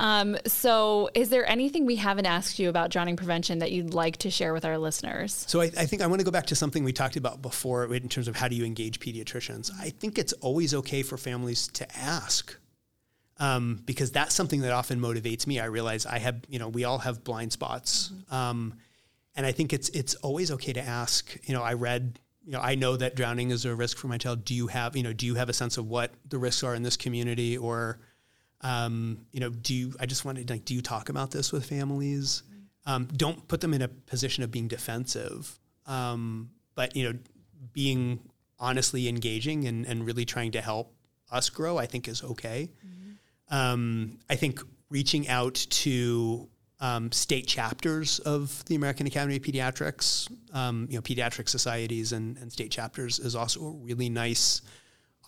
Um, 0.03 0.37
so, 0.47 1.09
is 1.15 1.29
there 1.29 1.49
anything 1.49 1.87
we 1.87 1.97
haven't 1.97 2.27
asked 2.27 2.59
you 2.59 2.69
about 2.69 2.91
drowning 2.91 3.17
prevention 3.17 3.61
that 3.61 3.71
you'd 3.71 3.95
like 3.95 4.17
to 4.19 4.31
share 4.31 4.53
with 4.53 4.65
our 4.65 4.77
listeners? 4.77 5.45
So 5.47 5.61
I, 5.61 5.67
I 5.79 5.87
think 5.87 6.03
I 6.03 6.07
want 6.09 6.21
to 6.21 6.25
go 6.25 6.33
back 6.33 6.47
to 6.47 6.57
something 6.57 6.83
we 6.83 6.93
talked 6.93 7.17
about 7.17 7.41
before 7.41 7.95
in 7.95 8.09
terms 8.09 8.27
of 8.27 8.35
how 8.35 8.49
do 8.49 8.57
you 8.57 8.65
engage 8.65 8.99
pediatricians. 8.99 9.71
I 9.79 9.91
think 9.91 10.19
it's 10.19 10.33
always 10.35 10.75
okay 10.75 11.03
for 11.03 11.17
families 11.17 11.69
to 11.69 11.87
ask. 11.97 12.59
um, 13.43 13.81
because 13.85 14.13
that's 14.13 14.35
something 14.35 14.61
that 14.61 14.73
often 14.73 15.01
motivates 15.01 15.47
me. 15.47 15.59
I 15.59 15.65
realize 15.65 16.07
I 16.07 16.19
have, 16.19 16.43
you 16.49 16.59
know, 16.61 16.69
we 16.69 16.85
all 16.85 16.99
have 16.99 17.25
blind 17.25 17.53
spots. 17.53 18.13
Mm-hmm. 18.13 18.35
Um, 18.35 18.75
and 19.35 19.45
I 19.47 19.53
think 19.53 19.73
it's 19.73 19.89
it's 19.91 20.15
always 20.17 20.51
okay 20.53 20.73
to 20.75 20.81
ask. 20.81 21.37
You 21.45 21.55
know, 21.55 21.63
I 21.63 21.73
read, 21.73 22.21
you 22.45 22.53
know, 22.53 22.61
I 22.61 22.75
know 22.77 22.97
that 22.97 23.17
drowning 23.17 23.51
is 23.51 23.65
a 23.65 23.75
risk 23.75 23.97
for 23.97 24.07
my 24.07 24.19
child. 24.19 24.45
Do 24.45 24.55
you 24.55 24.69
have, 24.69 24.97
you 24.97 25.03
know, 25.03 25.13
do 25.13 25.27
you 25.27 25.35
have 25.35 25.49
a 25.49 25.53
sense 25.53 25.79
of 25.79 25.89
what 25.89 26.13
the 26.29 26.39
risks 26.39 26.63
are 26.63 26.75
in 26.75 26.83
this 26.83 26.97
community, 26.97 27.57
or, 27.57 27.99
um, 28.63 29.27
you 29.33 29.41
know, 29.41 29.51
do 29.51 29.75
you? 29.75 29.95
I 29.99 30.07
just 30.07 30.25
wanted 30.25 30.49
like, 30.51 30.65
do 30.65 30.75
you 30.75 30.83
talk 30.83 31.09
about 31.09 31.31
this 31.31 31.53
with 31.53 31.67
families? 31.67 32.43
Um, 32.87 33.07
don't 33.17 33.47
put 33.49 33.61
them 33.61 33.75
in 33.75 33.83
a 33.83 33.89
position 33.89 34.43
of 34.43 34.51
being 34.51 34.69
defensive, 34.69 35.59
um, 35.87 36.51
but 36.75 36.97
you 36.97 37.11
know, 37.11 37.19
being 37.73 38.21
honestly 38.59 39.09
engaging 39.09 39.67
and, 39.67 39.87
and 39.87 40.07
really 40.07 40.25
trying 40.25 40.53
to 40.53 40.61
help 40.61 40.95
us 41.31 41.51
grow, 41.51 41.79
I 41.79 41.87
think 41.87 42.09
is 42.09 42.23
okay. 42.23 42.71
Um, 43.51 44.19
I 44.31 44.37
think 44.37 44.61
reaching 44.89 45.29
out 45.29 45.55
to 45.55 46.49
um, 46.81 47.13
state 47.13 47.47
chapters 47.47 48.19
of 48.21 48.65
the 48.65 48.75
American 48.75 49.07
Academy 49.07 49.37
of 49.37 49.43
Pediatrics, 49.43 50.31
um, 50.53 50.87
you 50.91 50.97
know, 50.97 51.03
pediatric 51.03 51.49
societies 51.49 52.13
and, 52.13 52.37
and 52.39 52.51
state 52.51 52.71
chapters 52.71 53.19
is 53.19 53.37
also 53.37 53.65
a 53.65 53.71
really 53.71 54.09
nice 54.09 54.63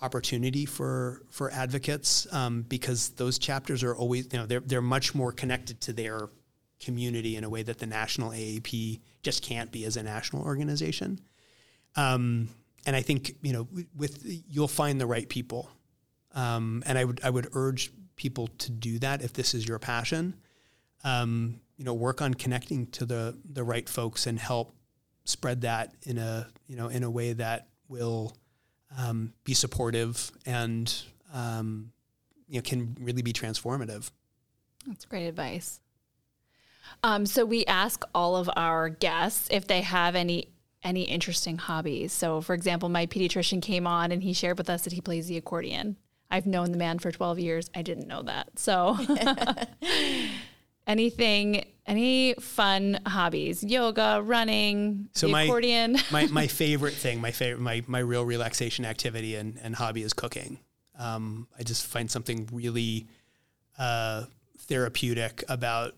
opportunity 0.05 0.67
for 0.67 1.23
for 1.31 1.51
advocates 1.51 2.27
um, 2.33 2.63
because 2.63 3.11
those 3.11 3.39
chapters 3.39 3.83
are 3.83 3.95
always, 3.97 4.29
you 4.33 4.39
know, 4.39 4.47
they're 4.47 4.61
they're 4.61 4.83
much 4.83 5.15
more 5.15 5.33
connected 5.33 5.81
to 5.81 5.93
their 5.93 6.29
community 6.81 7.37
in 7.37 7.45
a 7.45 7.49
way 7.49 7.63
that 7.63 7.79
the 7.79 7.87
national 7.87 8.31
AAP 8.31 9.01
just 9.23 9.43
can't 9.43 9.73
be 9.73 9.85
as 9.87 9.97
a 9.97 10.03
national 10.03 10.43
organization. 10.43 11.19
Um, 11.97 12.51
and 12.87 12.95
I 12.95 13.01
think 13.01 13.37
you 13.43 13.55
know, 13.55 13.67
with 13.97 14.21
you'll 14.25 14.69
find 14.69 15.01
the 15.01 15.07
right 15.07 15.29
people, 15.29 15.71
um, 16.35 16.83
and 16.87 16.99
I 16.99 17.05
would 17.05 17.21
I 17.25 17.31
would 17.31 17.49
urge 17.55 17.91
people 18.17 18.49
to 18.59 18.71
do 18.71 18.99
that 18.99 19.23
if 19.23 19.33
this 19.33 19.55
is 19.55 19.67
your 19.67 19.79
passion. 19.79 20.35
Um, 21.03 21.61
you 21.77 21.85
know, 21.85 21.95
work 21.95 22.21
on 22.21 22.35
connecting 22.35 22.87
to 22.89 23.07
the 23.07 23.39
the 23.51 23.65
right 23.65 23.89
folks 23.89 24.27
and 24.27 24.39
help 24.39 24.75
spread 25.25 25.63
that 25.63 25.95
in 26.03 26.19
a 26.19 26.47
you 26.67 26.77
know 26.77 26.89
in 26.89 27.05
a 27.05 27.11
way 27.11 27.33
that 27.33 27.69
will 27.89 28.37
um, 28.99 29.33
be 29.45 29.55
supportive 29.55 30.31
and 30.47 30.95
um, 31.33 31.93
you 32.49 32.57
know 32.57 32.63
can 32.63 32.97
really 33.01 33.23
be 33.23 33.33
transformative. 33.33 34.11
That's 34.87 35.05
great 35.05 35.27
advice. 35.27 35.81
Um, 37.03 37.27
so 37.27 37.45
we 37.45 37.65
ask 37.67 38.05
all 38.15 38.37
of 38.37 38.51
our 38.57 38.89
guests 38.89 39.49
if 39.51 39.67
they 39.67 39.81
have 39.81 40.15
any 40.15 40.49
any 40.83 41.03
interesting 41.03 41.57
hobbies. 41.57 42.13
So, 42.13 42.43
for 42.43 42.55
example, 42.55 42.91
my 42.91 43.07
pediatrician 43.07 43.63
came 43.63 43.87
on 43.87 44.13
and 44.13 44.23
he 44.23 44.35
shared 44.35 44.59
with 44.59 44.69
us 44.69 44.83
that 44.83 44.93
he 44.93 45.01
plays 45.01 45.27
the 45.27 45.39
accordion. 45.39 45.97
I've 46.31 46.47
known 46.47 46.73
the 46.73 46.79
man 46.79 46.99
for 46.99 47.11
12 47.11 47.39
years. 47.39 47.71
I 47.75 47.81
didn't 47.83 48.07
know 48.07 48.23
that. 48.23 48.59
So, 48.59 48.99
anything, 50.87 51.65
any 51.87 52.35
fun 52.35 52.99
hobbies? 53.07 53.63
Yoga, 53.63 54.21
running, 54.25 55.09
So 55.13 55.29
my- 55.29 55.43
accordion. 55.43 55.97
my 56.11 56.27
my 56.27 56.47
favorite 56.63 56.95
thing, 56.95 57.21
my 57.21 57.31
favorite, 57.31 57.61
my 57.61 57.83
my 57.87 57.99
real 58.01 58.25
relaxation 58.25 58.85
activity 58.85 59.37
and, 59.37 59.59
and 59.63 59.75
hobby 59.75 60.03
is 60.03 60.13
cooking. 60.13 60.59
Um, 60.99 61.49
I 61.59 61.63
just 61.65 61.87
find 61.87 62.11
something 62.11 62.49
really 62.53 63.07
uh, 63.79 64.25
therapeutic 64.61 65.45
about 65.49 65.95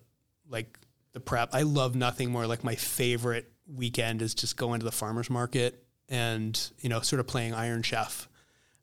like 0.48 0.78
the 1.12 1.20
prep. 1.20 1.50
I 1.52 1.62
love 1.62 1.94
nothing 1.94 2.30
more. 2.30 2.46
Like 2.46 2.64
my 2.64 2.74
favorite 2.74 3.50
weekend 3.66 4.22
is 4.22 4.34
just 4.34 4.56
going 4.56 4.80
to 4.80 4.84
the 4.84 4.92
farmers 4.92 5.28
market 5.28 5.82
and 6.08 6.70
you 6.80 6.88
know 6.88 7.00
sort 7.00 7.20
of 7.20 7.26
playing 7.26 7.52
Iron 7.54 7.82
Chef, 7.82 8.28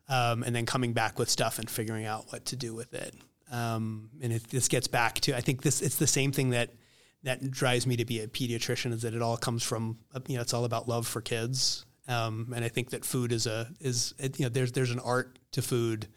um, 0.09 0.43
and 0.43 0.55
then 0.55 0.65
coming 0.65 0.93
back 0.93 1.17
with 1.19 1.29
stuff 1.29 1.57
and 1.59 1.69
figuring 1.69 2.05
out 2.05 2.31
what 2.31 2.45
to 2.45 2.55
do 2.55 2.73
with 2.73 2.93
it. 2.93 3.15
Um, 3.51 4.09
and 4.21 4.33
it, 4.33 4.49
this 4.49 4.67
gets 4.67 4.87
back 4.87 5.15
to 5.21 5.35
I 5.35 5.41
think 5.41 5.61
this 5.61 5.81
it's 5.81 5.95
the 5.97 6.07
same 6.07 6.31
thing 6.31 6.51
that 6.51 6.69
that 7.23 7.49
drives 7.51 7.87
me 7.87 7.95
to 7.97 8.05
be 8.05 8.19
a 8.19 8.27
pediatrician 8.27 8.91
is 8.91 9.01
that 9.03 9.13
it 9.13 9.21
all 9.21 9.37
comes 9.37 9.63
from 9.63 9.97
uh, 10.13 10.19
you 10.27 10.35
know 10.35 10.41
it's 10.41 10.53
all 10.53 10.65
about 10.65 10.87
love 10.87 11.07
for 11.07 11.21
kids. 11.21 11.85
Um, 12.07 12.51
and 12.53 12.65
I 12.65 12.67
think 12.67 12.89
that 12.89 13.05
food 13.05 13.31
is 13.31 13.47
a 13.47 13.69
is 13.79 14.13
it, 14.19 14.39
you 14.39 14.45
know 14.45 14.49
there's 14.49 14.73
there's 14.73 14.91
an 14.91 14.99
art 14.99 15.39
to 15.53 15.61
food 15.61 16.07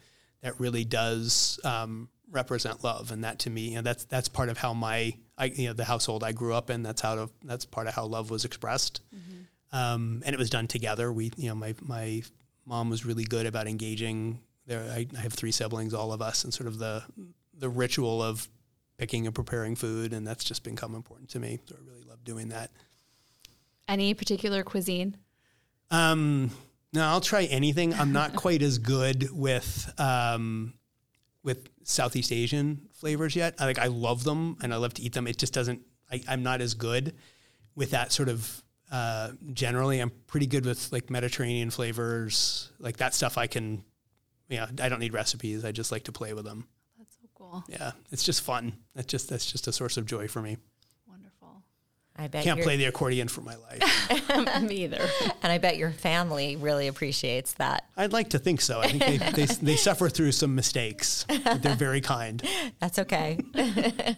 that 0.41 0.59
really 0.59 0.83
does 0.83 1.59
um, 1.63 2.09
represent 2.29 2.83
love. 2.83 3.11
And 3.11 3.23
that 3.23 3.39
to 3.39 3.49
me 3.49 3.69
you 3.69 3.75
know 3.75 3.81
that's 3.81 4.03
that's 4.05 4.27
part 4.27 4.49
of 4.49 4.57
how 4.57 4.73
my 4.73 5.13
I 5.37 5.45
you 5.45 5.67
know 5.67 5.73
the 5.73 5.85
household 5.85 6.23
I 6.23 6.33
grew 6.33 6.53
up 6.53 6.69
in 6.69 6.83
that's 6.83 7.01
how 7.01 7.15
to, 7.15 7.29
that's 7.43 7.65
part 7.65 7.87
of 7.87 7.93
how 7.93 8.05
love 8.05 8.29
was 8.29 8.43
expressed. 8.45 9.01
Um, 9.71 10.23
and 10.25 10.33
it 10.33 10.39
was 10.39 10.49
done 10.49 10.67
together. 10.67 11.11
We 11.11 11.31
you 11.37 11.49
know 11.49 11.55
my 11.55 11.73
my 11.81 12.23
mom 12.65 12.89
was 12.89 13.05
really 13.05 13.23
good 13.23 13.45
about 13.45 13.67
engaging. 13.67 14.39
There 14.65 14.81
I, 14.81 15.07
I 15.17 15.21
have 15.21 15.33
three 15.33 15.51
siblings 15.51 15.93
all 15.93 16.11
of 16.11 16.21
us 16.21 16.43
and 16.43 16.53
sort 16.53 16.67
of 16.67 16.79
the 16.79 17.03
the 17.57 17.69
ritual 17.69 18.21
of 18.21 18.47
picking 18.97 19.25
and 19.25 19.35
preparing 19.35 19.75
food, 19.75 20.13
and 20.13 20.25
that's 20.25 20.43
just 20.43 20.63
become 20.63 20.95
important 20.95 21.29
to 21.29 21.39
me. 21.39 21.59
So 21.65 21.75
I 21.75 21.89
really 21.89 22.03
love 22.03 22.23
doing 22.23 22.49
that. 22.49 22.71
any 23.87 24.13
particular 24.13 24.63
cuisine? 24.63 25.17
Um, 25.91 26.51
no, 26.93 27.05
I'll 27.05 27.21
try 27.21 27.43
anything. 27.43 27.93
I'm 27.93 28.11
not 28.11 28.35
quite 28.35 28.61
as 28.61 28.77
good 28.77 29.29
with 29.31 29.93
um, 29.99 30.73
with 31.43 31.69
Southeast 31.83 32.31
Asian 32.31 32.89
flavors 32.93 33.35
yet. 33.35 33.55
I 33.59 33.65
like 33.65 33.79
I 33.79 33.87
love 33.87 34.23
them 34.23 34.57
and 34.61 34.73
I 34.73 34.77
love 34.77 34.93
to 34.95 35.01
eat 35.01 35.13
them. 35.13 35.27
It 35.27 35.37
just 35.37 35.53
doesn't. 35.53 35.81
I, 36.11 36.21
I'm 36.27 36.43
not 36.43 36.61
as 36.61 36.73
good 36.73 37.13
with 37.75 37.91
that 37.91 38.11
sort 38.11 38.29
of. 38.29 38.63
Uh, 38.89 39.31
generally, 39.51 39.99
I'm 39.99 40.11
pretty 40.27 40.47
good 40.47 40.65
with 40.65 40.91
like 40.93 41.09
Mediterranean 41.09 41.69
flavors, 41.69 42.71
like 42.79 42.97
that 42.97 43.13
stuff. 43.13 43.37
I 43.37 43.47
can, 43.47 43.83
you 44.47 44.57
know, 44.57 44.67
I 44.81 44.87
don't 44.87 44.99
need 44.99 45.13
recipes. 45.13 45.65
I 45.65 45.73
just 45.73 45.91
like 45.91 46.05
to 46.05 46.13
play 46.13 46.33
with 46.33 46.45
them. 46.45 46.67
That's 47.53 47.65
so 47.67 47.73
cool. 47.77 47.87
Yeah, 47.87 47.91
it's 48.11 48.23
just 48.23 48.41
fun. 48.41 48.73
That's 48.95 49.07
just 49.07 49.29
that's 49.29 49.49
just 49.51 49.67
a 49.67 49.71
source 49.71 49.97
of 49.97 50.05
joy 50.05 50.27
for 50.27 50.41
me. 50.41 50.57
Wonderful. 51.07 51.63
I 52.15 52.27
bet 52.27 52.43
Can't 52.43 52.57
your- 52.57 52.65
play 52.65 52.77
the 52.77 52.85
accordion 52.85 53.27
for 53.27 53.41
my 53.41 53.55
life. 53.55 54.61
Me 54.63 54.83
either. 54.85 55.05
and 55.43 55.51
I 55.51 55.57
bet 55.57 55.77
your 55.77 55.91
family 55.91 56.55
really 56.55 56.87
appreciates 56.87 57.53
that. 57.55 57.85
I'd 57.95 58.13
like 58.13 58.29
to 58.31 58.39
think 58.39 58.61
so. 58.61 58.79
I 58.79 58.87
think 58.87 59.03
they, 59.05 59.17
they, 59.17 59.45
they 59.45 59.75
suffer 59.75 60.09
through 60.09 60.31
some 60.31 60.55
mistakes. 60.55 61.25
But 61.27 61.61
they're 61.61 61.75
very 61.75 62.01
kind. 62.01 62.41
That's 62.79 62.99
okay. 62.99 63.39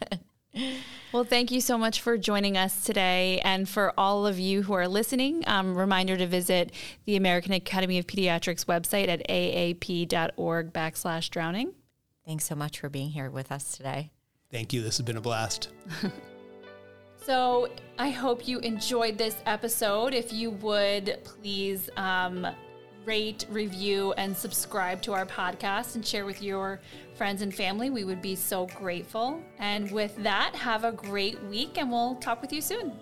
Well, 1.11 1.23
thank 1.23 1.49
you 1.49 1.59
so 1.61 1.75
much 1.77 2.01
for 2.01 2.17
joining 2.19 2.55
us 2.55 2.83
today. 2.83 3.39
And 3.43 3.67
for 3.67 3.93
all 3.97 4.27
of 4.27 4.37
you 4.37 4.61
who 4.61 4.73
are 4.73 4.87
listening, 4.87 5.43
um, 5.47 5.75
reminder 5.75 6.15
to 6.17 6.27
visit 6.27 6.71
the 7.05 7.15
American 7.15 7.51
Academy 7.53 7.97
of 7.97 8.05
Pediatrics 8.05 8.65
website 8.65 9.07
at 9.07 9.27
aap.org 9.27 10.71
backslash 10.71 11.29
drowning. 11.31 11.73
Thanks 12.29 12.45
so 12.45 12.53
much 12.53 12.77
for 12.79 12.89
being 12.89 13.09
here 13.09 13.31
with 13.31 13.51
us 13.51 13.75
today. 13.75 14.11
Thank 14.51 14.71
you. 14.71 14.83
This 14.83 14.97
has 14.97 15.03
been 15.03 15.17
a 15.17 15.21
blast. 15.21 15.69
So 17.21 17.69
I 17.99 18.09
hope 18.09 18.47
you 18.47 18.59
enjoyed 18.59 19.17
this 19.17 19.35
episode. 19.45 20.13
If 20.13 20.31
you 20.31 20.51
would 20.51 21.19
please 21.25 21.89
um, 21.97 22.47
rate, 23.05 23.45
review, 23.49 24.13
and 24.13 24.35
subscribe 24.35 25.01
to 25.01 25.13
our 25.13 25.25
podcast 25.25 25.95
and 25.95 26.07
share 26.07 26.25
with 26.25 26.41
your 26.41 26.79
friends 27.15 27.41
and 27.41 27.53
family, 27.53 27.89
we 27.89 28.05
would 28.05 28.21
be 28.21 28.35
so 28.35 28.67
grateful. 28.67 29.43
And 29.59 29.91
with 29.91 30.15
that, 30.23 30.55
have 30.55 30.85
a 30.85 30.93
great 30.93 31.43
week 31.43 31.77
and 31.77 31.91
we'll 31.91 32.15
talk 32.15 32.41
with 32.41 32.53
you 32.53 32.61
soon. 32.61 32.93